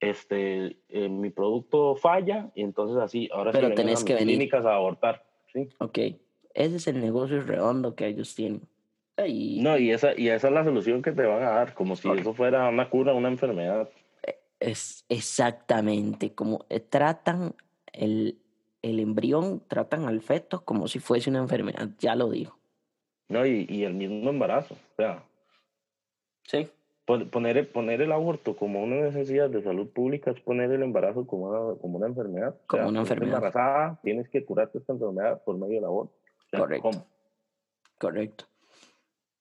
[0.00, 4.36] este, eh, mi producto falla y entonces así, ahora Pero sí tenés que venir.
[4.36, 5.24] clínicas a abortar.
[5.52, 5.68] ¿sí?
[5.78, 5.98] ok,
[6.54, 8.62] ese es el negocio redondo que ellos tienen.
[9.24, 11.94] Y, No, y esa, y esa es la solución que te van a dar, como
[11.94, 12.18] si Ok.
[12.18, 13.88] eso fuera una cura, una enfermedad.
[14.58, 17.54] Es exactamente como eh, tratan
[17.92, 18.38] el,
[18.82, 22.58] el embrión, tratan al feto como si fuese una enfermedad, ya lo digo.
[23.28, 24.74] No, y, y el mismo embarazo.
[24.74, 25.22] O sea,
[26.42, 26.68] Sí.
[27.04, 30.82] Pon- poner, el- poner el aborto como una necesidad de salud pública es poner el
[30.82, 32.54] embarazo como una, como una enfermedad.
[32.54, 33.34] O Como sea, una enfermedad.
[33.36, 36.14] embarazada, tienes que curarte esta enfermedad por medio del aborto.
[36.46, 36.90] O sea, Correcto.
[36.90, 37.06] ¿cómo?
[37.98, 38.44] Correcto.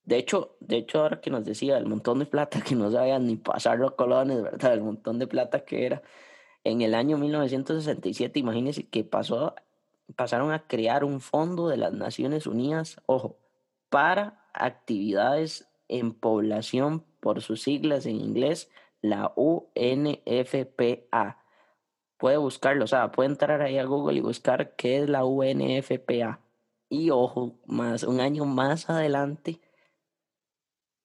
[0.05, 3.25] De hecho, de hecho, ahora que nos decía el montón de plata que no sabían
[3.25, 4.73] ni pasar los colones, ¿verdad?
[4.73, 6.01] El montón de plata que era.
[6.65, 9.55] En el año 1967, imagínense que pasó
[10.17, 13.37] pasaron a crear un fondo de las Naciones Unidas, ojo,
[13.89, 18.69] para actividades en población por sus siglas en inglés,
[19.01, 21.37] la UNFPA.
[22.17, 26.41] Puede buscarlo, o sea, puede entrar ahí a Google y buscar qué es la UNFPA.
[26.89, 29.61] Y ojo, más un año más adelante,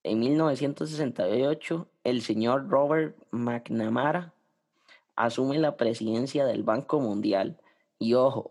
[0.02, 4.34] en 1968, el señor Robert McNamara
[5.14, 7.60] asume la presidencia del Banco Mundial.
[8.00, 8.50] Y ojo,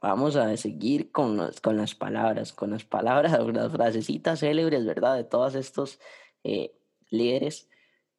[0.00, 5.16] vamos a seguir con, con las palabras, con las palabras, las frasecitas célebres, ¿verdad?
[5.16, 5.98] De todos estos
[6.44, 6.72] eh,
[7.10, 7.68] líderes.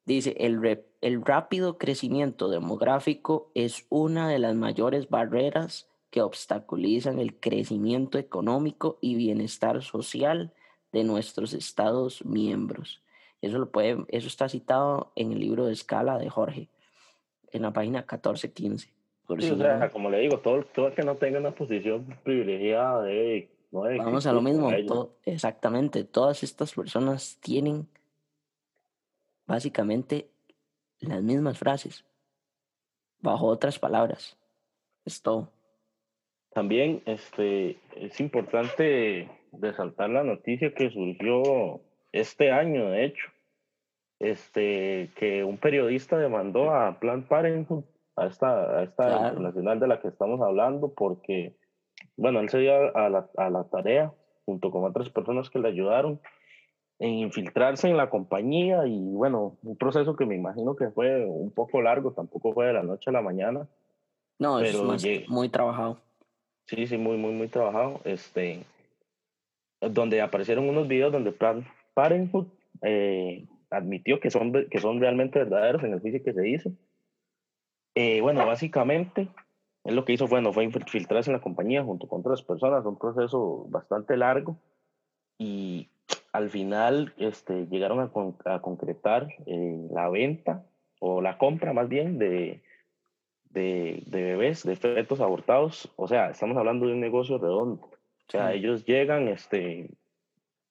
[0.04, 7.34] Dice, el, el rápido crecimiento demográfico es una de las mayores barreras que obstaculizan el
[7.40, 10.52] crecimiento económico y bienestar social
[10.92, 13.02] de nuestros Estados miembros.
[13.40, 16.68] Eso, lo puede, eso está citado en el libro de escala de Jorge,
[17.50, 18.90] en la página 1415.
[19.26, 23.48] o sea, como le digo, todo, todo el que no tenga una posición privilegiada de...
[23.70, 24.70] Vamos a lo mismo,
[25.24, 27.88] exactamente, todas estas personas tienen
[29.46, 30.28] básicamente
[31.00, 32.04] las mismas frases,
[33.20, 34.38] bajo otras palabras.
[35.04, 35.52] Es todo.
[36.52, 41.80] También este, es importante resaltar la noticia que surgió
[42.12, 43.26] este año, de hecho,
[44.18, 47.84] este, que un periodista demandó a Plan Parenthood,
[48.16, 51.56] a esta, a esta internacional de la que estamos hablando, porque,
[52.16, 54.12] bueno, él se dio a la, a la tarea,
[54.44, 56.20] junto con otras personas que le ayudaron,
[57.02, 61.50] en infiltrarse en la compañía y bueno, un proceso que me imagino que fue un
[61.50, 63.66] poco largo, tampoco fue de la noche a la mañana.
[64.38, 65.98] No, pero es muy trabajado.
[66.66, 68.00] Sí, sí, muy, muy, muy trabajado.
[68.04, 68.62] Este,
[69.80, 71.34] donde aparecieron unos videos donde
[71.92, 72.46] Parenthood
[72.82, 76.70] eh, admitió que son, que son realmente verdaderos en el juicio que se hizo.
[77.96, 79.26] Eh, bueno, básicamente,
[79.82, 82.96] él lo que hizo bueno, fue infiltrarse en la compañía junto con otras personas, un
[82.96, 84.56] proceso bastante largo
[85.36, 85.88] y
[86.32, 88.10] al final este, llegaron a,
[88.54, 90.64] a concretar eh, la venta
[90.98, 92.62] o la compra más bien de,
[93.50, 95.92] de, de, bebés, de fetos abortados.
[95.96, 97.82] O sea, estamos hablando de un negocio redondo.
[97.82, 99.90] O sea, ellos llegan este,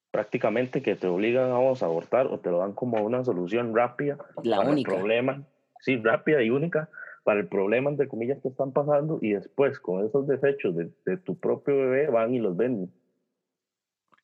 [0.10, 3.76] prácticamente que te obligan a vos a abortar o te lo dan como una solución
[3.76, 4.91] rápida la para única.
[4.91, 5.43] el problema.
[5.80, 6.89] Sí, rápida y única
[7.24, 11.17] para el problema, entre comillas, que están pasando y después con esos desechos de, de
[11.17, 12.91] tu propio bebé van y los venden.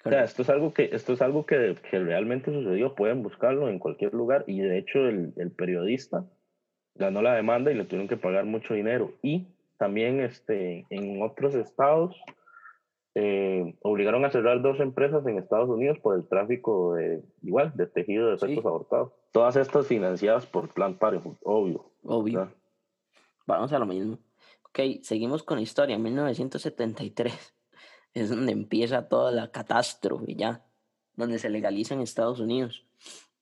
[0.07, 3.69] O sea, esto es algo que, esto es algo que, que, realmente sucedió, pueden buscarlo
[3.69, 6.25] en cualquier lugar y de hecho el, el, periodista
[6.95, 9.11] ganó la demanda y le tuvieron que pagar mucho dinero.
[9.21, 12.15] Y también este, en otros estados
[13.15, 17.87] eh, obligaron a cerrar dos empresas en Estados Unidos por el tráfico de, igual, de
[17.87, 18.67] tejido de fetos sí.
[18.67, 19.11] abortados.
[19.31, 21.85] Todas estas financiadas por Planned Parenthood, obvio.
[22.03, 22.51] Obvio.
[23.45, 24.19] Vamos a lo mismo.
[24.65, 25.97] Ok, seguimos con la historia.
[25.97, 27.56] 1973
[28.21, 30.65] es donde empieza toda la catástrofe ya,
[31.15, 32.85] donde se legaliza en Estados Unidos,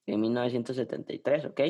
[0.05, 1.61] en 1973, ¿ok?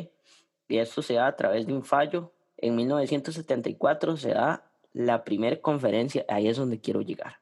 [0.68, 2.34] Y esto se da a través de un fallo.
[2.58, 7.40] En 1974 se da la primera conferencia, ahí es donde quiero llegar.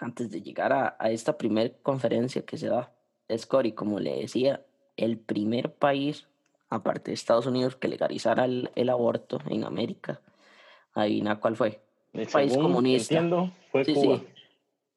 [0.00, 2.92] Antes de llegar a, a esta primera conferencia que se da,
[3.28, 4.64] es Cory, como le decía,
[4.96, 6.26] el primer país,
[6.70, 10.20] aparte de Estados Unidos, que legalizara el, el aborto en América.
[10.94, 11.80] Adivina cuál fue.
[12.12, 13.14] El país comunista.
[13.14, 13.52] Entiendo,
[13.84, 14.18] fue sí, Cuba.
[14.18, 14.26] Sí,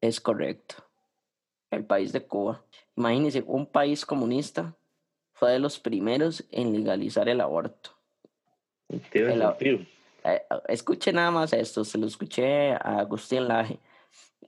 [0.00, 0.74] es correcto.
[1.70, 2.62] El país de Cuba.
[2.96, 4.76] Imagínense, un país comunista
[5.32, 7.90] fue de los primeros en legalizar el aborto.
[9.10, 9.78] Tiene El- sentido.
[10.24, 13.80] Eh, escuche nada más esto, se lo escuché a Agustín Laje.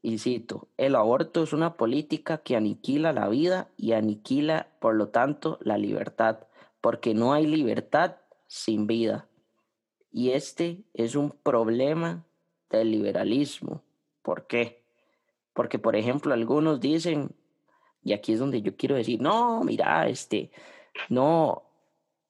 [0.03, 5.09] Y cito, el aborto es una política que aniquila la vida y aniquila, por lo
[5.09, 6.40] tanto, la libertad,
[6.81, 8.16] porque no hay libertad
[8.47, 9.27] sin vida.
[10.12, 12.25] Y este es un problema
[12.70, 13.83] del liberalismo.
[14.25, 14.83] ¿Por qué?
[15.53, 17.37] Porque, por ejemplo, algunos dicen,
[18.03, 20.51] y aquí es donde yo quiero decir, no, mira, este,
[21.11, 21.63] no,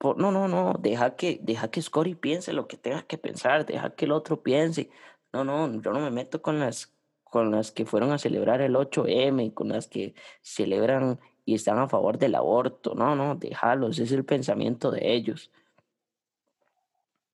[0.01, 1.83] no, no, no, deja que, deja que
[2.17, 4.91] piense lo que tenga que pensar, deja que el otro piense.
[5.33, 8.75] No, no, yo no me meto con las, con las que fueron a celebrar el
[8.75, 12.97] 8M, con las que celebran y están a favor del aborto.
[12.97, 15.53] No, no, déjalos, es el pensamiento de ellos.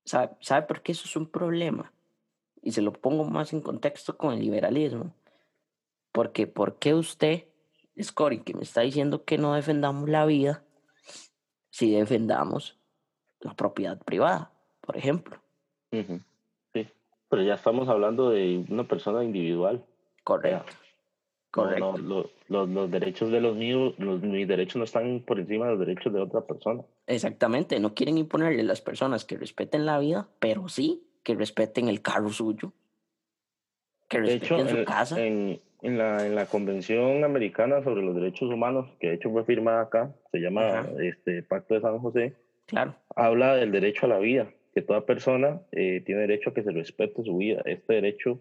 [0.04, 1.90] ¿Sabe, ¿Sabe por qué eso es un problema?
[2.62, 5.14] Y se lo pongo más en contexto con el liberalismo.
[6.12, 7.44] Porque, ¿por qué usted,
[8.00, 10.64] Scotty, que me está diciendo que no defendamos la vida,
[11.70, 12.78] si defendamos
[13.40, 15.38] la propiedad privada, por ejemplo?
[15.92, 16.20] Ujú.
[16.74, 16.86] Sí,
[17.28, 19.84] pero ya estamos hablando de una persona individual.
[20.24, 20.66] Correcto.
[21.56, 21.92] No, Correcto.
[21.92, 25.66] no, lo- los, los derechos de los míos, los, mis derechos no están por encima
[25.66, 26.82] de los derechos de otra persona.
[27.06, 27.80] Exactamente.
[27.80, 32.00] No quieren imponerle a las personas que respeten la vida, pero sí que respeten el
[32.02, 32.72] carro suyo.
[34.08, 35.20] que De hecho, respeten su en, casa.
[35.24, 39.44] en- en la, en la Convención Americana sobre los Derechos Humanos, que de hecho fue
[39.44, 40.88] firmada acá, se llama Ajá.
[41.02, 42.34] este, Pacto de San José,
[42.66, 46.62] Claro, habla del derecho a la vida, que toda persona eh, tiene derecho a que
[46.62, 47.62] se respete su vida.
[47.64, 48.40] Este derecho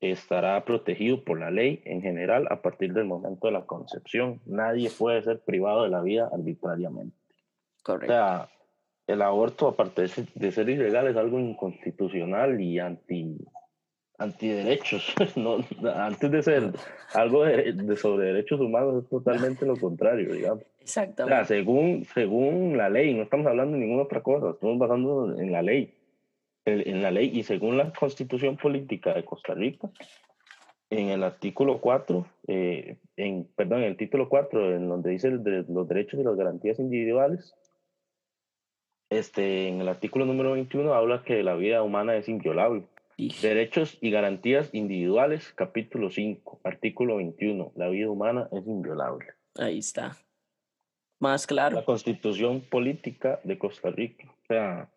[0.00, 4.40] estará protegido por la ley en general a partir del momento de la concepción.
[4.44, 7.16] Nadie puede ser privado de la vida arbitrariamente.
[7.80, 8.12] O correcto.
[8.12, 8.48] sea,
[9.06, 13.36] el aborto, aparte de ser, de ser ilegal, es algo inconstitucional y anti
[14.18, 15.14] antiderechos.
[15.36, 15.58] No,
[15.94, 16.72] antes de ser
[17.14, 20.62] algo de, de sobre derechos humanos, es totalmente lo contrario, digamos.
[20.62, 21.44] O sea, Exactamente.
[21.46, 25.62] según, según la ley, no estamos hablando de ninguna otra cosa, estamos basando en la
[25.62, 25.92] ley.
[26.64, 29.90] En, en la ley y según la constitución política de Costa Rica,
[30.90, 35.42] en el artículo 4, eh, en, perdón, en el título 4, en donde dice el
[35.42, 37.54] de los derechos y las garantías individuales,
[39.10, 42.84] este, en el artículo número 21 habla que la vida humana es inviolable.
[43.16, 49.26] Y- Derechos y garantías individuales, capítulo 5, artículo 21, la vida humana es inviolable.
[49.58, 50.16] ahí está.
[51.18, 51.76] Más claro.
[51.76, 54.26] La constitución política de Costa Rica.
[54.42, 54.90] O sea,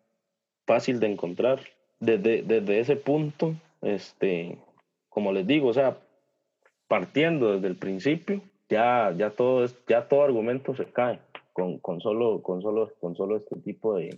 [0.66, 1.60] fácil de encontrar.
[1.98, 4.58] Desde, desde ese punto, este,
[5.08, 5.98] como les digo, o sea,
[6.88, 11.20] partiendo desde el principio, ya, ya, todo, ya todo argumento se cae
[11.60, 14.16] con, con, solo, con, solo, con solo este tipo de,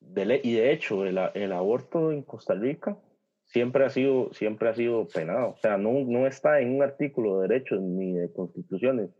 [0.00, 0.40] de ley.
[0.42, 2.96] Y de hecho, el, el aborto en Costa Rica
[3.44, 5.50] siempre ha sido, siempre ha sido penado.
[5.50, 9.10] O sea, no, no está en un artículo de derechos ni de constituciones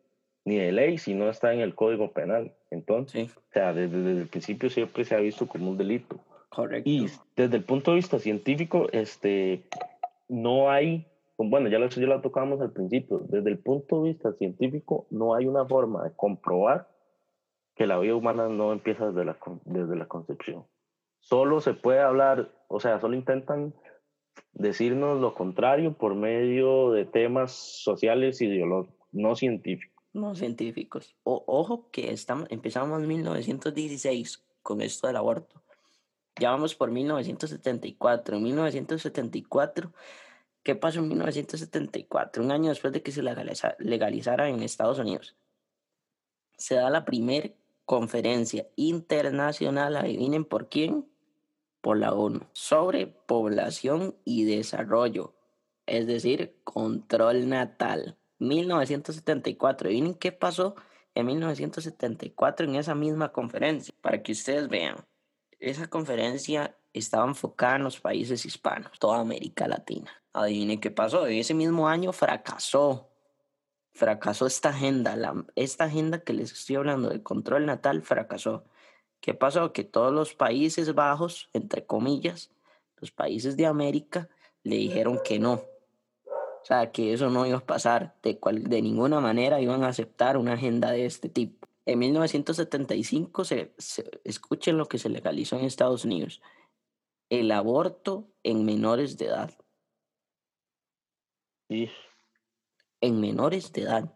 [0.44, 2.52] ni de ley, sino está en el Código Penal.
[2.70, 6.18] Entonces, Sí, o sea, desde, desde el principio siempre se ha visto como un delito.
[6.48, 6.90] correcto.
[6.90, 7.06] Y
[7.36, 9.62] desde el punto de vista científico, este,
[10.28, 11.06] no hay,
[11.38, 15.34] bueno, ya lo, ya lo tocamos al principio, desde el punto de vista científico no
[15.36, 16.88] hay una forma de comprobar
[17.82, 20.64] que la vida humana no empieza desde la, desde la concepción.
[21.18, 23.74] Solo se puede hablar, o sea, solo intentan
[24.52, 30.04] decirnos lo contrario por medio de temas sociales ideológicos, no científicos.
[30.12, 31.16] no científicos.
[31.24, 35.60] O- ojo que estamos, empezamos en 1916 con esto del aborto.
[36.38, 38.36] Ya vamos por 1974.
[38.36, 39.92] En 1974,
[40.62, 42.44] ¿qué pasó en 1974?
[42.44, 45.36] Un año después de que se legaliza- legalizara en Estados Unidos.
[46.56, 47.48] Se da la primera
[47.84, 51.08] conferencia internacional, adivinen por quién,
[51.80, 55.34] por la ONU, sobre población y desarrollo,
[55.86, 58.16] es decir, control natal.
[58.38, 59.88] 1974.
[59.88, 60.74] ¿Adivinen qué pasó
[61.14, 63.94] en 1974 en esa misma conferencia?
[64.00, 64.96] Para que ustedes vean.
[65.58, 70.10] Esa conferencia estaba enfocada en los países hispanos, toda América Latina.
[70.32, 71.26] Adivinen qué pasó.
[71.26, 73.11] En ese mismo año fracasó.
[73.94, 75.16] Fracasó esta agenda.
[75.54, 78.64] esta agenda que les estoy hablando de control natal fracasó.
[79.20, 79.72] ¿Qué pasó?
[79.72, 82.50] Que todos los países bajos, entre comillas,
[82.96, 84.28] los países de América,
[84.62, 85.54] le dijeron que no.
[86.24, 88.16] O sea, que eso no iba a pasar.
[88.22, 91.68] De, cual, de ninguna manera iban a aceptar una agenda de este tipo.
[91.84, 96.40] En 1975, se, se- escuchen lo que se legalizó en Estados Unidos.
[97.28, 99.50] El aborto en menores de edad.
[101.68, 101.90] Y
[103.02, 104.14] En menores de edad.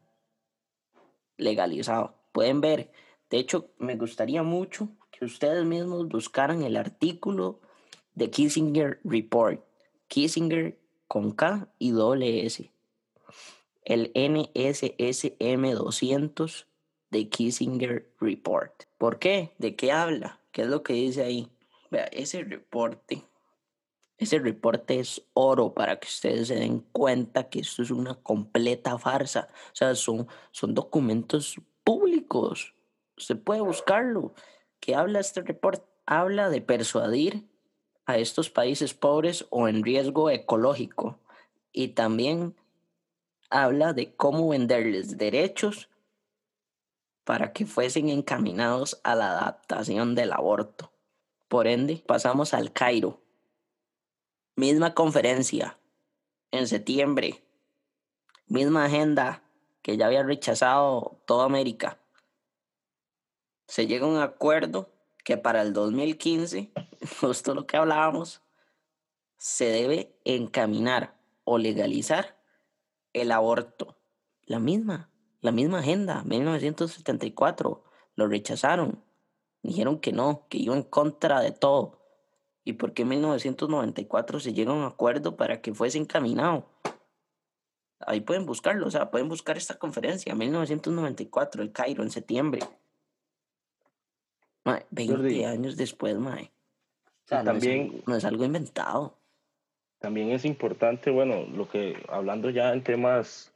[1.37, 2.15] Legalizado.
[2.33, 2.93] Pueden ver.
[3.29, 7.61] De hecho, me gustaría mucho que ustedes mismos buscaran el artículo
[8.15, 9.63] de Kissinger Report.
[10.07, 12.71] Kissinger con K y doble S.
[13.85, 16.67] El NSSM 200
[17.11, 18.85] de Kissinger Report.
[18.99, 19.53] ¿Por qué?
[19.59, 20.41] ¿De qué habla?
[20.53, 21.49] ¿Qué es lo que dice ahí?
[21.91, 23.25] Vea, ese reporte,
[24.19, 28.99] ese reporte es oro para que ustedes se den cuenta que esto es una completa
[28.99, 29.49] farsa.
[29.51, 32.75] O sea, son, son documentos públicos.
[33.17, 34.35] Usted puede buscarlo.
[34.81, 35.85] ¿Qué habla este reporte?
[36.07, 37.47] Habla de persuadir
[38.07, 41.19] a estos países pobres o en riesgo ecológico.
[41.73, 42.57] Y también
[43.51, 45.91] habla de cómo venderles derechos
[47.25, 50.93] para que fuesen encaminados a la adaptación del aborto.
[51.49, 53.21] Por ende, pasamos al Cairo.
[54.59, 55.79] Misma conferencia
[56.51, 57.45] en septiembre.
[58.47, 59.43] Misma agenda
[59.83, 62.01] que ya había rechazado toda América.
[63.67, 64.89] Se llega a un acuerdo
[65.25, 66.73] que para el 2015,
[67.21, 68.41] justo lo que hablábamos,
[69.37, 72.43] se debe encaminar o legalizar
[73.13, 73.99] el aborto.
[74.47, 75.11] La misma,
[75.43, 77.85] la misma agenda, 1974,
[78.15, 79.05] lo rechazaron.
[79.61, 82.06] Dijeron que no, que iba en contra de todo.
[82.67, 86.67] ¿Y por qué en 1994 se llega a un acuerdo para que fuese encaminado?
[88.01, 92.61] Ahí pueden buscarlo, o sea, pueden buscar esta conferencia, 1994, el Cairo, en septiembre.
[94.65, 95.45] Mae, 20 Jordi.
[95.45, 96.51] años después, mae.
[97.25, 99.17] O sea, no es también- algo- no es algo inventado.
[99.99, 103.53] también es importante, bueno, lo que hablando ya en temas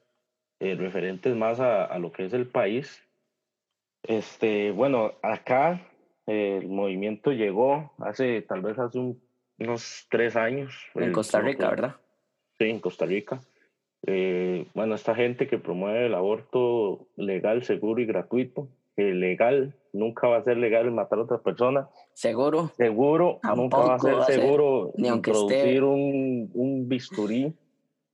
[0.61, 3.03] eh, referentes más a, a, lo que es el país,
[4.05, 5.81] este, bueno, acá
[6.27, 9.21] el movimiento llegó hace, tal vez hace un,
[9.59, 10.75] unos tres años.
[10.95, 11.97] En Costa Rica, ¿verdad?
[12.59, 13.41] Sí, en Costa Rica.
[14.07, 20.29] Eh, bueno, esta gente que promueve el aborto legal, seguro y gratuito, que legal nunca
[20.29, 21.89] va a ser legal matar a otra persona.
[22.15, 22.71] Seguro.
[22.77, 25.83] Seguro, nunca va a ser seguro ni aunque introducir esté...
[25.83, 27.55] un, un bisturí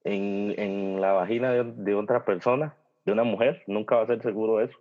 [0.04, 4.22] en, en la vagina de, de, otra persona, de una mujer, nunca va a ser
[4.22, 4.78] seguro eso.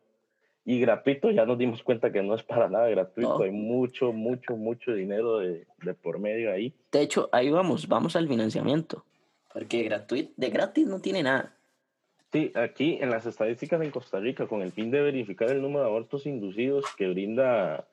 [0.67, 3.43] Y gratuito, ya nos dimos cuenta que no es para nada gratuito, No.
[3.43, 6.73] hay mucho, mucho, mucho dinero de, de por medio ahí.
[6.91, 9.05] De hecho, ahí vamos, vamos al financiamiento.
[9.53, 11.55] Porque gratuito, de gratis no tiene nada.
[12.33, 15.81] Sí, aquí en las estadísticas en Costa Rica, con el fin de verificar el número
[15.81, 17.87] de abortos inducidos que brinda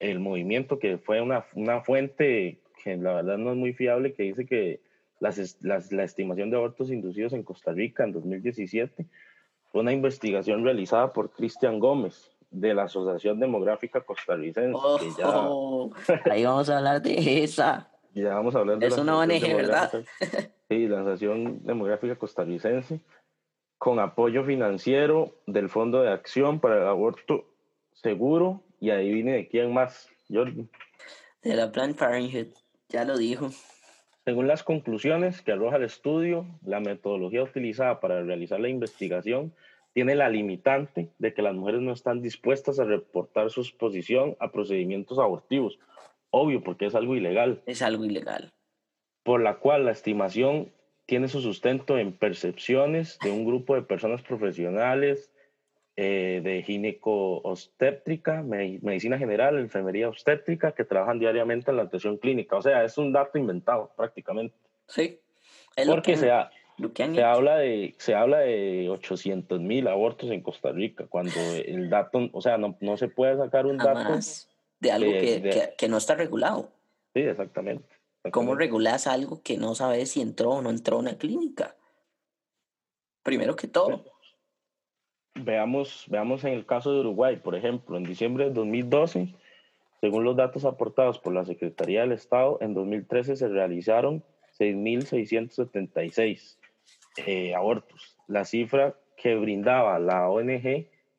[0.00, 4.24] el movimiento, que fue una, una fuente que la verdad no es muy fiable, que
[4.24, 4.80] dice que
[5.20, 9.06] las, las, la estimación de abortos inducidos en Costa Rica en 2017 fue
[9.72, 14.72] una investigación realizada por Cristian Gómez de la Asociación Demográfica Costarricense.
[14.74, 17.88] Oh, que ya, ahí vamos a hablar de esa.
[18.14, 20.04] ya vamos a hablar de Es una ONG, ¿verdad?
[20.68, 23.00] Sí, la Asociación Demográfica Costarricense,
[23.78, 27.44] con apoyo financiero del Fondo de Acción para el Aborto
[27.92, 28.62] Seguro.
[28.82, 30.66] Y adivine de quién más, Jordi.
[31.42, 32.54] De la Planned Parenthood.
[32.88, 33.50] Ya lo dijo.
[34.24, 39.54] Según las conclusiones que arroja el estudio, la metodología utilizada para realizar la investigación
[39.92, 44.52] tiene la limitante de que las mujeres no están dispuestas a reportar su exposición a
[44.52, 45.78] procedimientos abortivos.
[46.30, 47.62] Obvio, porque es algo ilegal.
[47.66, 48.52] Es algo ilegal.
[49.22, 50.72] por la cual la estimación
[51.06, 55.30] tiene su sustento en percepciones de un grupo de personas profesionales
[56.02, 62.56] eh, de gineco-obstétrica, me- medicina general, enfermería obstétrica, que trabajan diariamente en la atención clínica.
[62.56, 64.54] O sea, es un dato inventado prácticamente.
[64.88, 65.18] Sí.
[65.76, 67.26] Es lo Porque que, se, ha- lo que han se, hecho.
[67.28, 72.40] habla de, se habla de 800 mil abortos en Costa Rica, cuando el dato, o
[72.40, 74.18] sea, no, no se puede sacar un dato.
[74.80, 76.70] De algo de- que, de- que, que no está regulado.
[77.12, 77.84] Sí, exactamente.
[78.32, 81.74] ¿Cómo regulas algo que no sabes si entró o no entró a una clínica?
[83.22, 84.04] Primero que todo.
[85.36, 89.34] Veamos, veamos en el caso de Uruguay, por ejemplo, en diciembre de 2012,
[90.00, 94.24] según los datos aportados por la Secretaría del Estado, en 2013 se realizaron
[94.58, 96.56] 6.676
[97.26, 98.18] eh, abortos.
[98.26, 100.62] La cifra que brindaba la ONG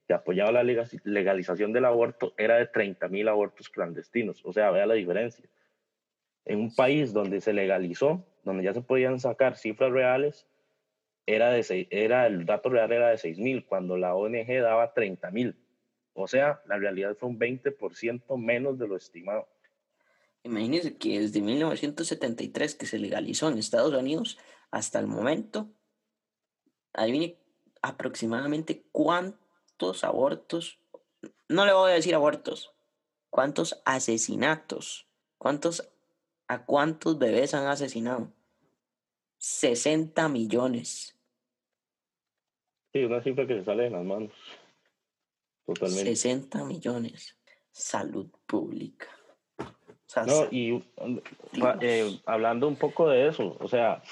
[0.08, 4.44] que apoyaba la lega- legalización del aborto era de 30.000 abortos clandestinos.
[4.44, 5.46] O sea, vea la diferencia.
[6.46, 10.48] En un país donde se legalizó, donde ya se podían sacar cifras reales,
[11.26, 15.56] era de seis- era el dato real era de 6.000, cuando la ONG daba 30.000.
[16.14, 19.48] O sea, la realidad fue un 20% menos de lo estimado.
[20.44, 24.38] Imagínense que desde 1973 que se legalizó en Estados Unidos
[24.72, 25.70] hasta el momento,
[26.94, 27.38] adivine
[27.82, 30.80] aproximadamente cuántos abortos,
[31.48, 32.74] no le voy a decir abortos,
[33.30, 35.08] cuántos asesinatos,
[35.38, 35.90] cuántos,
[36.48, 38.32] a cuántos bebés han asesinado.
[39.42, 41.18] 60 millones.
[42.94, 44.32] Sí, una cifra que se sale de las manos.
[45.66, 46.16] Totalmente.
[46.16, 47.36] 60 millones.
[47.72, 49.08] Salud pública.
[49.58, 49.66] O
[50.06, 50.78] sea, No, y
[51.60, 54.04] pa- eh, hablando un poco de eso, o sea,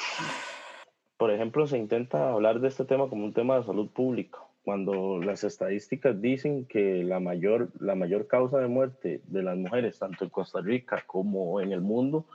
[1.18, 5.20] por ejemplo, se intenta hablar de este tema como un tema de salud pública, cuando
[5.22, 10.24] las estadísticas dicen que la mayor, la mayor causa de muerte de las mujeres, tanto
[10.24, 12.26] en Costa Rica como en el mundo,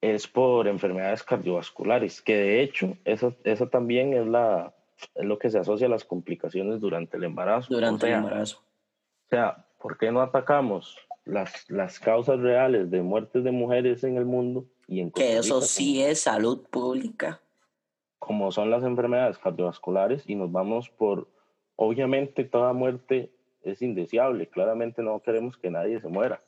[0.00, 4.74] es por enfermedades cardiovasculares, que de hecho, eso, eso también es, la,
[5.14, 7.72] es lo que se asocia a las complicaciones durante el embarazo.
[7.72, 8.58] durante O sea, el embarazo.
[8.58, 14.16] o sea, ¿por qué no atacamos las, las causas reales de muertes de mujeres en
[14.16, 14.66] el mundo?
[14.86, 17.40] Y en Que eso sí es salud pública.
[18.18, 21.28] Como son las enfermedades cardiovasculares y nos vamos por,
[21.74, 23.32] obviamente toda muerte
[23.62, 26.40] es indeseable, claramente no queremos que nadie se muera,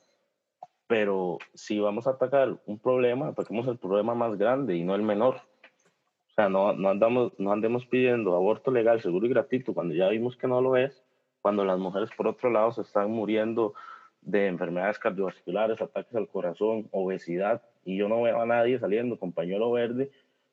[0.89, 5.03] pero si vamos a atacar un problema, ataquemos el problema más grande y no el
[5.03, 5.36] menor.
[5.36, 10.09] O sea, no, no, andamos, no andemos pidiendo aborto legal, seguro y gratuito cuando ya
[10.09, 11.05] vimos que no lo es,
[11.43, 13.74] cuando las mujeres por otro lado se están muriendo
[14.22, 19.32] de enfermedades cardiovasculares, ataques al corazón, obesidad, y yo no veo a nadie saliendo con
[19.32, 20.11] pañuelo verde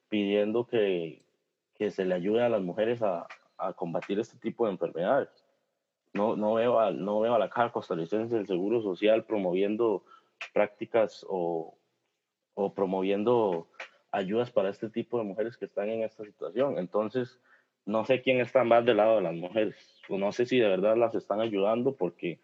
[0.09, 1.23] pidiendo que,
[1.75, 3.25] que se le ayude a las mujeres a,
[3.57, 5.29] a combatir este tipo de enfermedades.
[6.13, 10.03] No, no, veo a, no veo a la Caja Costarricense del Seguro Social promoviendo
[10.53, 11.77] prácticas o,
[12.53, 13.69] o promoviendo
[14.11, 16.77] ayudas para este tipo de mujeres que están en esta situación.
[16.77, 17.39] Entonces,
[17.85, 19.75] no sé quién está más del lado de las mujeres,
[20.09, 22.39] no sé si de verdad las están ayudando porque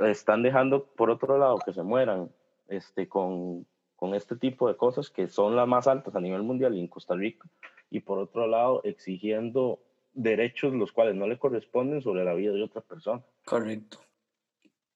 [0.00, 2.30] están dejando por otro lado que se mueran
[2.68, 3.66] este, con,
[3.96, 7.14] con este tipo de cosas que son las más altas a nivel mundial en Costa
[7.14, 7.48] Rica,
[7.90, 9.78] y por otro lado exigiendo
[10.14, 13.22] derechos los cuales no le corresponden sobre la vida de otra persona.
[13.44, 13.98] Correcto.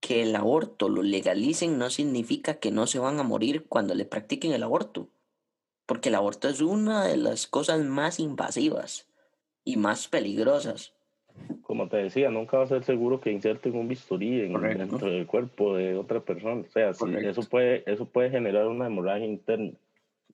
[0.01, 4.05] Que el aborto lo legalicen no significa que no se van a morir cuando le
[4.05, 5.09] practiquen el aborto,
[5.87, 9.09] porque el aborto es una de las cosas más invasivas
[9.65, 10.95] y más peligrosas.
[11.63, 15.27] Como te decía, nunca va a ser seguro que inserten un bisturí en, dentro del
[15.27, 16.63] cuerpo de otra persona.
[16.67, 19.73] O sea, eso, puede, eso puede generar una hemorragia interna,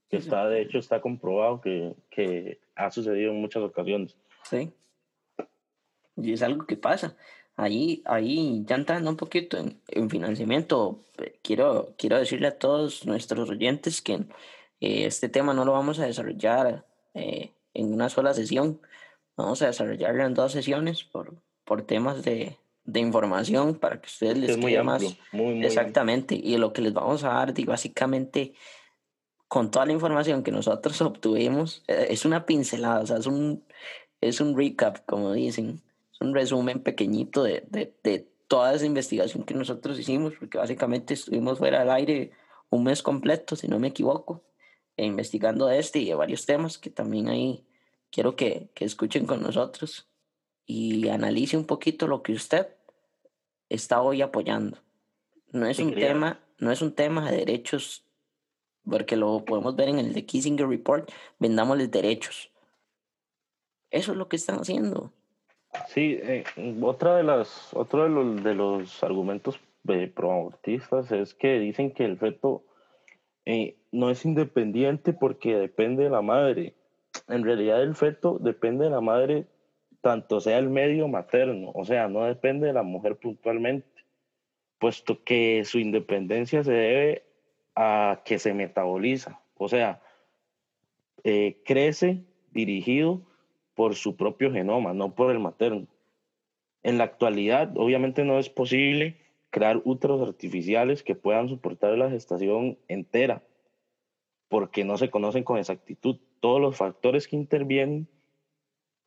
[0.08, 4.14] que está, de hecho, está comprobado que, que ha sucedido en muchas ocasiones.
[4.44, 4.70] Sí.
[6.16, 7.16] Y es algo que pasa.
[7.56, 13.50] Ahí, ahí ya entrando un poquito en, financiamiento, eh, quiero, quiero decirle a todos nuestros
[13.50, 14.14] oyentes que
[14.80, 18.80] eh, este tema no lo vamos a desarrollar eh, en una sola sesión,
[19.36, 21.34] vamos a desarrollarlo en dos sesiones por,
[21.64, 25.02] por temas de, de información para que ustedes les quede más.
[25.32, 28.54] exactamente, y lo que les vamos a dar, y básicamente,
[29.46, 33.62] con toda la información que nosotros obtuvimos, es una pincelada, o sea, es un,
[34.22, 35.91] es un recap, como dicen, es
[36.22, 41.58] un resumen pequeñito de, de, de toda esa investigación que nosotros hicimos, porque básicamente estuvimos
[41.58, 42.32] fuera del aire
[42.70, 44.42] un mes completo, si no me equivoco,
[44.96, 47.66] e investigando este y de varios temas que también ahí
[48.10, 50.08] quiero que, que escuchen con nosotros
[50.66, 52.68] y analice un poquito lo que usted
[53.68, 54.78] está hoy apoyando.
[55.50, 58.04] No es un tema, no es un tema de derechos,
[58.88, 62.50] porque lo podemos ver en el de Kissinger Report, vendámosles derechos.
[63.90, 65.12] Eso es lo que están haciendo.
[65.88, 66.44] Sí, eh,
[66.82, 69.58] otra de las, otro de los, de los argumentos
[69.88, 72.64] eh, proabortistas es que dicen que el feto
[73.46, 76.74] eh, no es independiente porque depende de la madre.
[77.28, 79.46] En realidad el feto depende de la madre
[80.02, 83.86] tanto sea el medio materno, o sea, no depende de la mujer puntualmente,
[84.80, 87.22] puesto que su independencia se debe
[87.76, 90.02] a que se metaboliza, o sea,
[91.64, 93.22] crece dirigido
[93.82, 95.88] por su propio genoma, no por el materno.
[96.84, 99.16] En la actualidad, obviamente no es posible
[99.50, 103.42] crear úteros artificiales que puedan soportar la gestación entera,
[104.46, 108.06] porque no se conocen con exactitud todos los factores que intervienen,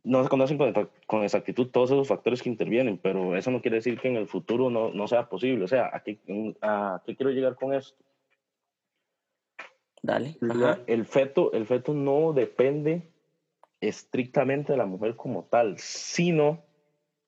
[0.03, 3.97] no se conocen con, exactitud todos esos factores que intervienen, pero eso no quiere decir
[3.97, 5.63] que en el futuro no, no sea posible.
[5.63, 6.19] O sea, ¿a qué,
[6.61, 7.95] ¿a qué quiero llegar con esto?
[10.03, 10.35] Dale.
[10.87, 13.14] el, feto, el feto no depende
[13.81, 16.63] estrictamente de la mujer como tal, sino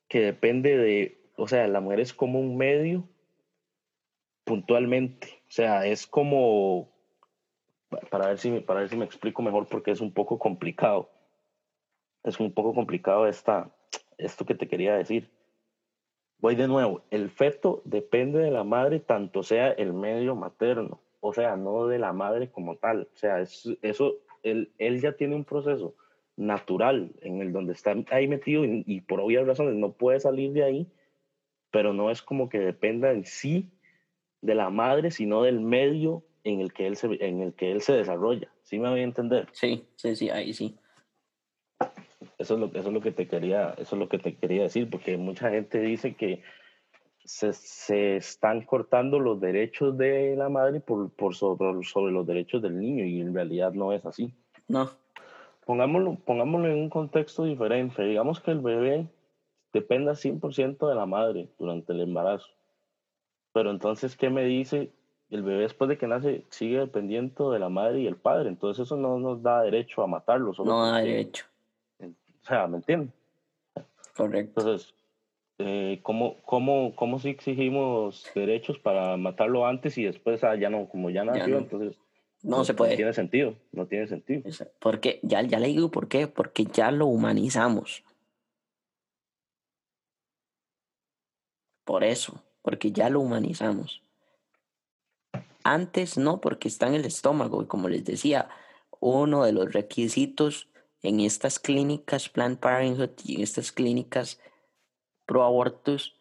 [0.07, 3.07] que depende de, o sea, la mujer es como un medio
[4.43, 6.89] puntualmente, o sea, es como,
[8.09, 11.09] para ver si, para ver si me explico mejor porque es un poco complicado,
[12.23, 13.69] es un poco complicado esta,
[14.17, 15.29] esto que te quería decir.
[16.39, 21.33] Voy de nuevo, el feto depende de la madre, tanto sea el medio materno, o
[21.33, 25.35] sea, no de la madre como tal, o sea, es, eso, él, él ya tiene
[25.35, 25.95] un proceso
[26.37, 30.63] natural en el donde está ahí metido y, por obvias razones no puede salir de
[30.63, 30.87] ahí,
[31.71, 33.71] pero no es como que dependa en sí
[34.41, 37.81] de la madre, sino del medio en el que él se, en el que él
[37.81, 38.49] se desarrolla.
[38.63, 39.47] ¿Sí me voy a entender?
[39.51, 40.77] Sí, sí, sí, ahí sí.
[42.37, 44.63] Eso es lo, eso es lo que te quería, eso es lo que te quería
[44.63, 46.43] decir, porque mucha gente dice que
[47.25, 52.61] se, se están cortando los derechos de la madre por, por sobre, sobre los derechos
[52.61, 54.31] del niño y en realidad no es así.
[54.67, 54.91] No,
[55.67, 58.01] pongámoslo, pongámoslo en un contexto diferente.
[58.01, 59.05] Digamos que el bebé
[59.73, 62.47] dependa 100% de la madre durante el embarazo.
[63.51, 64.91] Pero entonces, ¿qué me dice?
[65.29, 68.47] El bebé después de que nace sigue dependiendo de la madre y el padre.
[68.47, 70.53] Entonces eso no nos da derecho a matarlo.
[70.63, 71.45] no da derecho.
[71.99, 73.13] O sea, ¿me entiendes?
[74.15, 74.61] Correcto.
[74.61, 74.93] Entonces,
[75.57, 80.87] eh, ¿cómo, cómo, cómo si exigimos derechos para matarlo antes y después ah, ya no,
[80.87, 81.97] como ya nació, entonces
[82.47, 82.91] no, se puede.
[82.91, 84.49] No tiene sentido, no tiene sentido.
[84.79, 88.03] Porque ya, ya le digo por qué, porque ya lo humanizamos.
[91.83, 94.01] Por eso, porque ya lo humanizamos.
[95.63, 97.61] Antes no, porque está en el estómago.
[97.61, 98.49] Y como les decía,
[99.01, 100.69] uno de los requisitos
[101.01, 104.39] en estas clínicas Planned Parenthood y en estas clínicas
[105.25, 106.15] pro abortos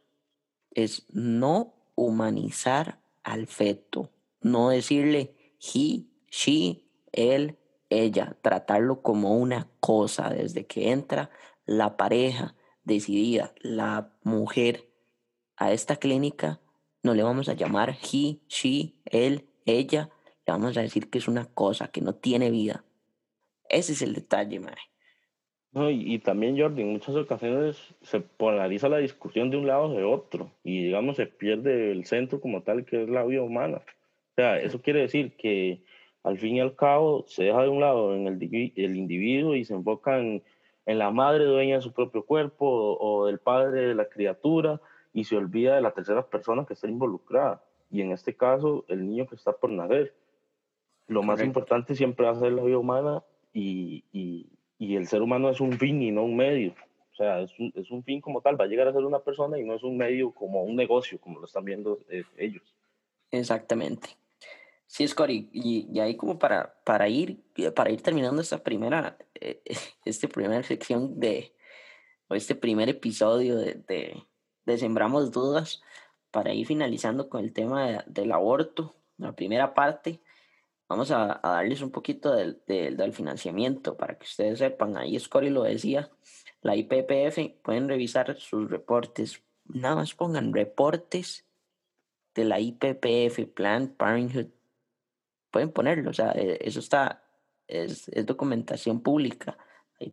[0.72, 4.10] es no humanizar al feto.
[4.40, 5.36] No decirle,
[5.74, 7.56] he, she, él,
[7.90, 11.30] ella, tratarlo como una cosa desde que entra
[11.66, 12.54] la pareja
[12.84, 14.88] decidida, la mujer
[15.56, 16.60] a esta clínica,
[17.02, 20.10] no le vamos a llamar he, she, él, ella,
[20.46, 22.84] le vamos a decir que es una cosa, que no tiene vida.
[23.68, 24.80] Ese es el detalle, madre.
[25.72, 29.92] No, y, también, Jordi, en muchas ocasiones se polariza la discusión de un lado o
[29.94, 33.78] de otro y, digamos, se pierde el centro como tal, que es la vida humana.
[33.78, 35.82] O sea, eso quiere decir que
[36.26, 39.54] al fin y al cabo se deja de un lado en el, divi- el individuo
[39.54, 40.42] y se enfoca en,
[40.84, 44.80] en la madre dueña de su propio cuerpo o, o del padre de la criatura
[45.14, 47.62] y se olvida de la tercera persona que está involucrada.
[47.90, 50.12] Y en este caso, el niño que está por nacer.
[51.06, 51.46] Lo más Correcto.
[51.46, 53.22] importante siempre va a ser la vida humana
[53.54, 54.46] y, y,
[54.78, 56.74] y el ser humano es un fin y no un medio.
[57.12, 59.20] O sea, es un, es un fin como tal, va a llegar a ser una
[59.20, 62.74] persona y no es un medio como un negocio, como lo están viendo eh, ellos.
[63.30, 64.08] Exactamente.
[64.86, 67.42] Sí, Scotty, y, ahí como para, para ir,
[67.74, 69.62] para ir terminando esta primera, eh,
[70.04, 71.54] este primera sección de,
[72.28, 73.82] o este primer episodio de,
[74.64, 75.82] de, Sembramos Dudas,
[76.30, 80.20] para ir finalizando con el tema de- del aborto, la primera parte,
[80.88, 85.18] vamos a, a darles un poquito del, del, del financiamiento para que ustedes sepan, ahí
[85.18, 86.10] Scotty lo decía,
[86.62, 91.44] la IPPF, pueden revisar sus reportes, nada más pongan reportes
[92.34, 94.48] de la IPPF, Planned Parenthood,
[95.56, 97.22] pueden ponerlo, o sea, eh, eso está,
[97.66, 99.56] es, es documentación pública.
[99.98, 100.12] Ahí,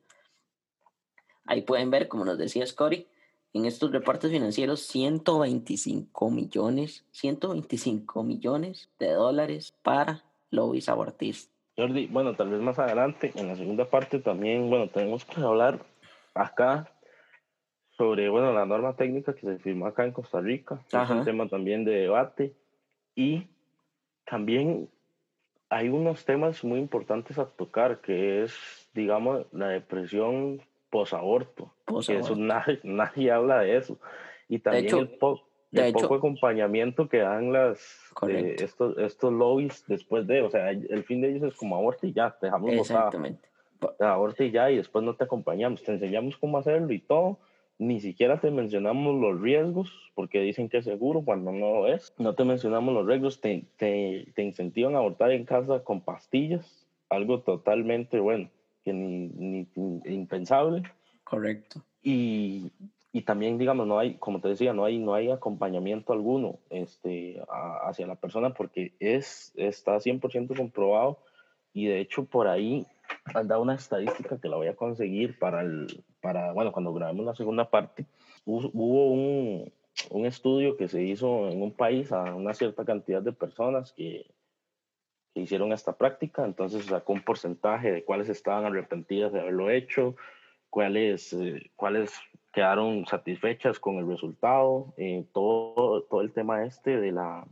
[1.44, 3.06] ahí pueden ver, como nos decía Scotty,
[3.52, 11.54] en estos reportes financieros, 125 millones, 125 millones de dólares para lobbies abortistas.
[11.76, 15.86] Jordi, bueno, tal vez más adelante, en la segunda parte también, bueno, tenemos que hablar
[16.36, 16.90] acá
[17.98, 21.14] sobre, bueno, la norma técnica que se firmó acá en Costa Rica, que es Ajá.
[21.14, 22.56] un tema también de debate,
[23.14, 23.50] y
[24.26, 24.90] también
[25.74, 31.74] hay unos temas muy importantes a tocar, que es, digamos, la depresión posaborto,
[32.06, 33.98] que eso nadie, nadie habla de eso,
[34.48, 37.80] y también hecho- el, po- el hecho- poco acompañamiento que dan las
[38.28, 42.06] eh, estos, estos lobbies después de, o sea, el fin de ellos es como aborto
[42.06, 43.50] y ya, te dejamos botada, Exactamente.
[43.80, 47.40] Po- aborto y ya, y después no te acompañamos, te enseñamos cómo hacerlo y todo,
[47.80, 52.14] ni siquiera te mencionamos los riesgos, porque dicen que es seguro cuando no lo es,
[52.18, 56.88] no te mencionamos los riesgos, te, te, te incentivan a abortar en casa con pastillas,
[57.10, 58.50] algo totalmente, bueno,
[58.84, 60.84] que ni, ni- ni- impensable,
[61.24, 61.84] Correcto.
[62.02, 62.72] y,
[63.12, 67.42] y también, digamos, no hay, como te decía, no hay, no hay acompañamiento alguno este,
[67.50, 71.20] a- hacia la persona porque es, está 100% comprobado.
[71.76, 72.86] Y de hecho por ahí
[73.34, 77.36] anda una estadística que la voy a conseguir para, el, para bueno, cuando grabemos la
[77.36, 78.06] segunda parte.
[78.46, 79.72] Hubo, un,
[80.10, 84.26] un estudio que se hizo en un país a una cierta cantidad de personas que,
[85.34, 90.16] que hicieron esta práctica, entonces sacó un porcentaje de cuáles estaban arrepentidas de haberlo hecho,
[90.70, 92.12] cuáles, eh, cuáles
[92.52, 97.48] quedaron satisfechas con el resultado, eh, todo, todo el tema este de la,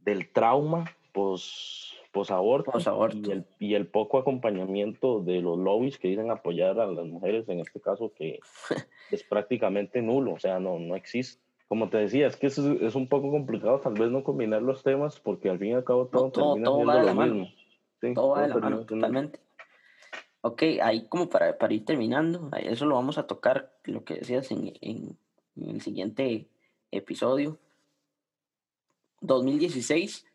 [0.00, 3.16] del trauma pos, posaborto, Posaborto.
[3.28, 7.48] Y, el, y el poco acompañamiento de los lobbies que dicen apoyar a las mujeres,
[7.48, 8.40] en este caso que
[9.10, 11.42] es prácticamente nulo, o sea, no, no existe.
[11.68, 14.82] Como te decía, es que es, es un poco complicado tal vez no combinar los
[14.82, 17.00] temas porque al fin y al cabo todo, No, todo- termina todo siendo va de
[17.02, 17.34] lo la mano.
[17.34, 17.48] mismo.
[18.00, 19.40] Sí, Todo va de la mano, totalmente.
[20.40, 24.50] Ok, ahí como para, para ir terminando, eso lo vamos a tocar, lo que decías
[24.50, 25.18] en, en-
[25.56, 26.46] en el siguiente
[26.90, 27.58] episodio.
[29.20, 30.26] 2016,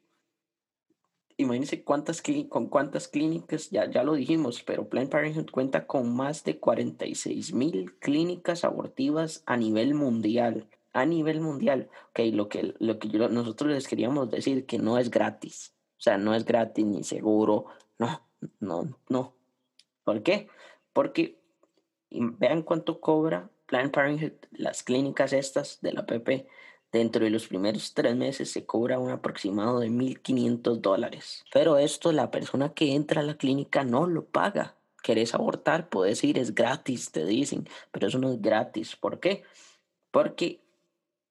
[1.43, 6.43] imagínense cuántas, con cuántas clínicas, ya, ya lo dijimos, pero Planned Parenthood cuenta con más
[6.43, 10.67] de 46 mil clínicas abortivas a nivel mundial.
[10.93, 11.89] A nivel mundial.
[12.09, 15.73] Ok, lo que, lo que nosotros les queríamos decir, que no es gratis.
[15.97, 17.65] O sea, no es gratis ni seguro.
[17.97, 18.21] No,
[18.59, 19.33] no, no.
[20.03, 20.47] ¿Por qué?
[20.91, 21.39] Porque
[22.11, 26.47] vean cuánto cobra Planned Parenthood, las clínicas estas de la PP.
[26.93, 31.43] Dentro de los primeros tres meses se cobra un aproximado de 1.500 dólares.
[31.51, 34.75] Pero esto la persona que entra a la clínica no lo paga.
[35.01, 35.89] ¿Querés abortar?
[35.89, 37.67] Puedes ir, es gratis, te dicen.
[37.91, 38.95] Pero eso no es gratis.
[38.95, 39.41] ¿Por qué?
[40.11, 40.61] Porque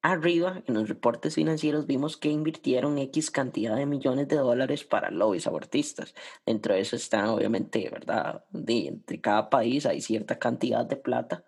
[0.03, 5.13] arriba en los reportes financieros vimos que invirtieron X cantidad de millones de dólares para
[5.13, 6.13] lobbies abortistas.
[6.45, 8.45] Dentro de eso están obviamente, ¿verdad?
[8.51, 11.45] De, entre cada país hay cierta cantidad de plata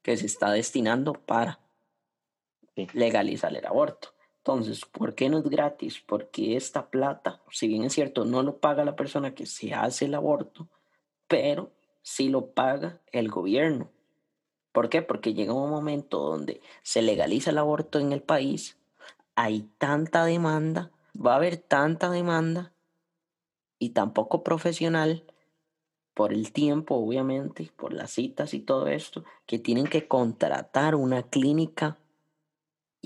[0.00, 1.60] que se está destinando para.
[2.92, 4.14] Legalizar el aborto.
[4.38, 6.02] Entonces, ¿por qué no es gratis?
[6.06, 10.06] Porque esta plata, si bien es cierto, no lo paga la persona que se hace
[10.06, 10.68] el aborto,
[11.26, 11.70] pero
[12.02, 13.90] sí lo paga el gobierno.
[14.72, 15.02] ¿Por qué?
[15.02, 18.78] Porque llega un momento donde se legaliza el aborto en el país,
[19.34, 22.72] hay tanta demanda, va a haber tanta demanda
[23.78, 25.24] y tan poco profesional
[26.14, 31.22] por el tiempo, obviamente, por las citas y todo esto, que tienen que contratar una
[31.22, 31.98] clínica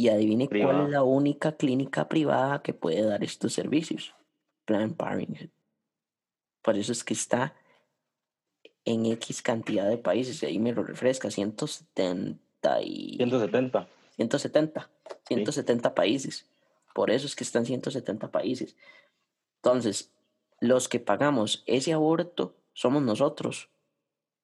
[0.03, 0.85] y adivine cuál Privada.
[0.85, 4.13] es la única clínica privada que puede dar estos servicios.
[4.65, 5.51] Planned Parenthood.
[6.61, 7.55] Por eso es que está
[8.85, 13.15] en X cantidad de países, y ahí me lo refresca, 170 y...
[13.17, 13.89] 170.
[14.17, 14.91] 170,
[15.29, 16.47] 170 países.
[16.97, 18.75] Por eso es que están 170 países.
[19.63, 20.13] Entonces,
[20.59, 23.71] los que pagamos ese aborto somos nosotros,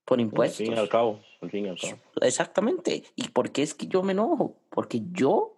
[0.09, 0.57] por Al impuestos.
[0.57, 1.99] fin y al cabo, al fin y al cabo.
[2.23, 3.05] Exactamente.
[3.15, 4.57] ¿Y por qué es que yo me enojo?
[4.71, 5.55] Porque yo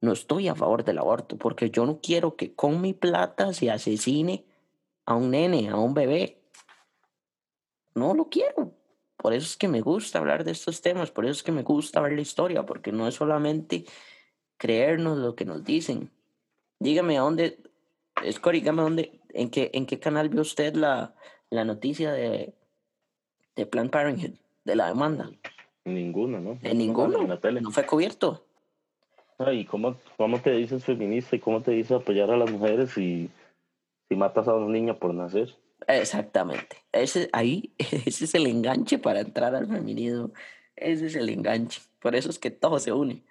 [0.00, 3.70] no estoy a favor del aborto, porque yo no quiero que con mi plata se
[3.70, 4.46] asesine
[5.04, 6.40] a un nene, a un bebé.
[7.94, 8.72] No lo quiero.
[9.18, 11.62] Por eso es que me gusta hablar de estos temas, por eso es que me
[11.62, 13.84] gusta ver la historia, porque no es solamente
[14.56, 16.10] creernos lo que nos dicen.
[16.78, 17.58] Dígame a dónde,
[18.32, 21.14] Scott, dígame dónde, en qué, en qué canal vio usted la,
[21.50, 22.54] la noticia de,
[23.60, 24.32] de Planned Parenthood,
[24.64, 25.30] de la demanda.
[25.84, 26.58] Ninguna, ¿no?
[26.60, 27.20] Sale ninguno.
[27.20, 27.60] En la tele.
[27.60, 28.44] No fue cubierto.
[29.38, 33.30] Ay, ¿cómo, ¿Cómo te dices feminista y cómo te dices apoyar a las mujeres si,
[34.08, 35.54] si matas a una niña por nacer?
[35.86, 36.76] Exactamente.
[36.92, 40.30] Ese, ahí, ese es el enganche para entrar al feminismo.
[40.76, 41.80] Ese es el enganche.
[42.00, 43.22] Por eso es que todo se une.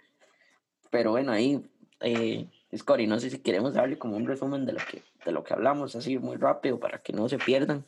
[0.91, 1.63] Pero bueno, ahí,
[2.01, 5.43] eh, Scotty, no sé si queremos darle como un resumen de lo que, de lo
[5.43, 7.85] que hablamos, así muy rápido, para que no se pierdan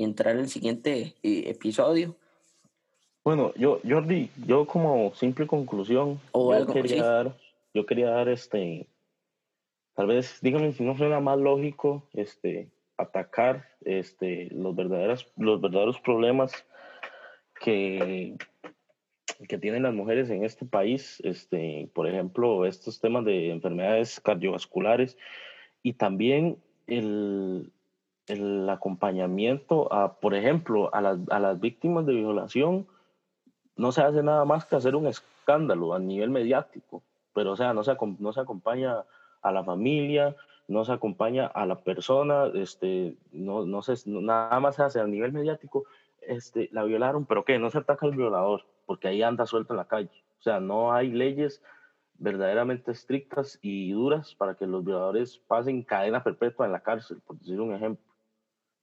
[0.00, 2.16] y entrar al siguiente eh, episodio.
[3.22, 7.00] Bueno, yo, Jordi, yo como simple conclusión, O yo algo, quería sí.
[7.00, 7.36] dar,
[7.74, 8.86] yo quería dar este,
[9.94, 16.00] tal vez, dígame si no suena más lógico, este, atacar, este, los verdaderos, los verdaderos
[16.00, 16.64] problemas
[17.60, 18.36] que,
[19.48, 25.18] que tienen las mujeres en este país, este, por ejemplo, estos temas de enfermedades cardiovasculares
[25.82, 27.70] y también el,
[28.30, 32.86] el acompañamiento a, por ejemplo, a las, a las víctimas de violación,
[33.76, 37.02] no se hace nada más que hacer un escándalo a nivel mediático,
[37.34, 39.04] pero o sea, no se, no se acompaña
[39.42, 40.36] a la familia,
[40.68, 45.06] no se acompaña a la persona, este, no, no se, nada más se hace a
[45.06, 45.84] nivel mediático,
[46.20, 47.58] este, la violaron, pero ¿qué?
[47.58, 50.10] No se ataca al violador, porque ahí anda suelto en la calle.
[50.38, 51.62] O sea, no hay leyes
[52.18, 57.38] verdaderamente estrictas y duras para que los violadores pasen cadena perpetua en la cárcel, por
[57.38, 58.09] decir un ejemplo.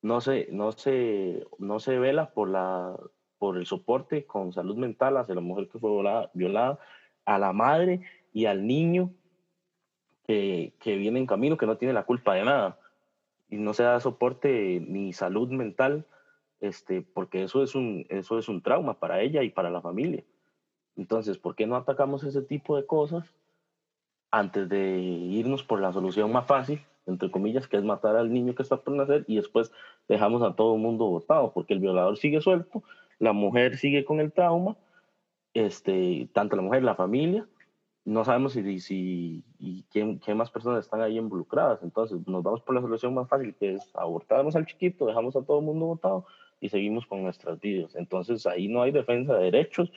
[0.01, 2.95] No se, no se, no se vela por, la,
[3.37, 6.79] por el soporte con salud mental hacia la mujer que fue violada, violada
[7.25, 9.11] a la madre y al niño
[10.25, 12.79] que, que viene en camino, que no tiene la culpa de nada.
[13.49, 16.05] Y no se da soporte ni salud mental,
[16.59, 20.23] este, porque eso es, un, eso es un trauma para ella y para la familia.
[20.95, 23.33] Entonces, ¿por qué no atacamos ese tipo de cosas
[24.31, 28.55] antes de irnos por la solución más fácil, entre comillas, que es matar al niño
[28.55, 29.71] que está por nacer y después
[30.07, 31.51] dejamos a todo el mundo votado?
[31.53, 32.83] Porque el violador sigue suelto,
[33.19, 34.77] la mujer sigue con el trauma,
[35.53, 37.47] este, tanto la mujer, la familia,
[38.07, 41.83] no sabemos si, si y quién, qué más personas están ahí involucradas.
[41.83, 45.43] Entonces, nos vamos por la solución más fácil, que es abortamos al chiquito, dejamos a
[45.43, 46.25] todo el mundo votado
[46.61, 47.95] y seguimos con nuestras vidas.
[47.95, 49.91] Entonces, ahí no hay defensa de derechos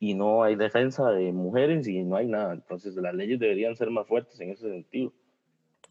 [0.00, 2.54] y no hay defensa de mujeres y no hay nada.
[2.54, 5.12] Entonces, las leyes deberían ser más fuertes en ese sentido.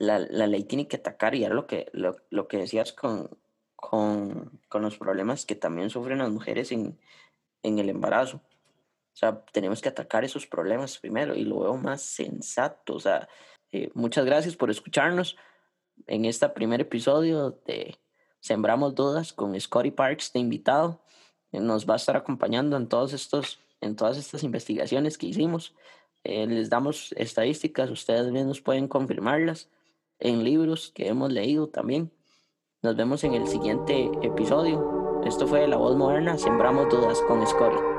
[0.05, 3.29] La, la ley tiene que atacar y era lo que, lo, lo que decías con,
[3.75, 6.97] con, con los problemas que también sufren las mujeres en,
[7.63, 8.37] en el embarazo.
[8.37, 12.95] O sea, tenemos que atacar esos problemas primero y lo veo más sensato.
[12.95, 13.27] O sea,
[13.71, 15.37] eh, muchas gracias por escucharnos
[16.07, 17.97] en este primer episodio de
[18.39, 21.01] Sembramos Dudas con Scotty Parks de invitado.
[21.51, 25.75] Nos va a estar acompañando en, todos estos, en todas estas investigaciones que hicimos.
[26.23, 29.69] Eh, les damos estadísticas, ustedes mismos pueden confirmarlas
[30.23, 32.11] en libros que hemos leído también.
[32.81, 35.21] Nos vemos en el siguiente episodio.
[35.25, 37.92] Esto fue La Voz Moderna, Sembramos Dudas con Scotty.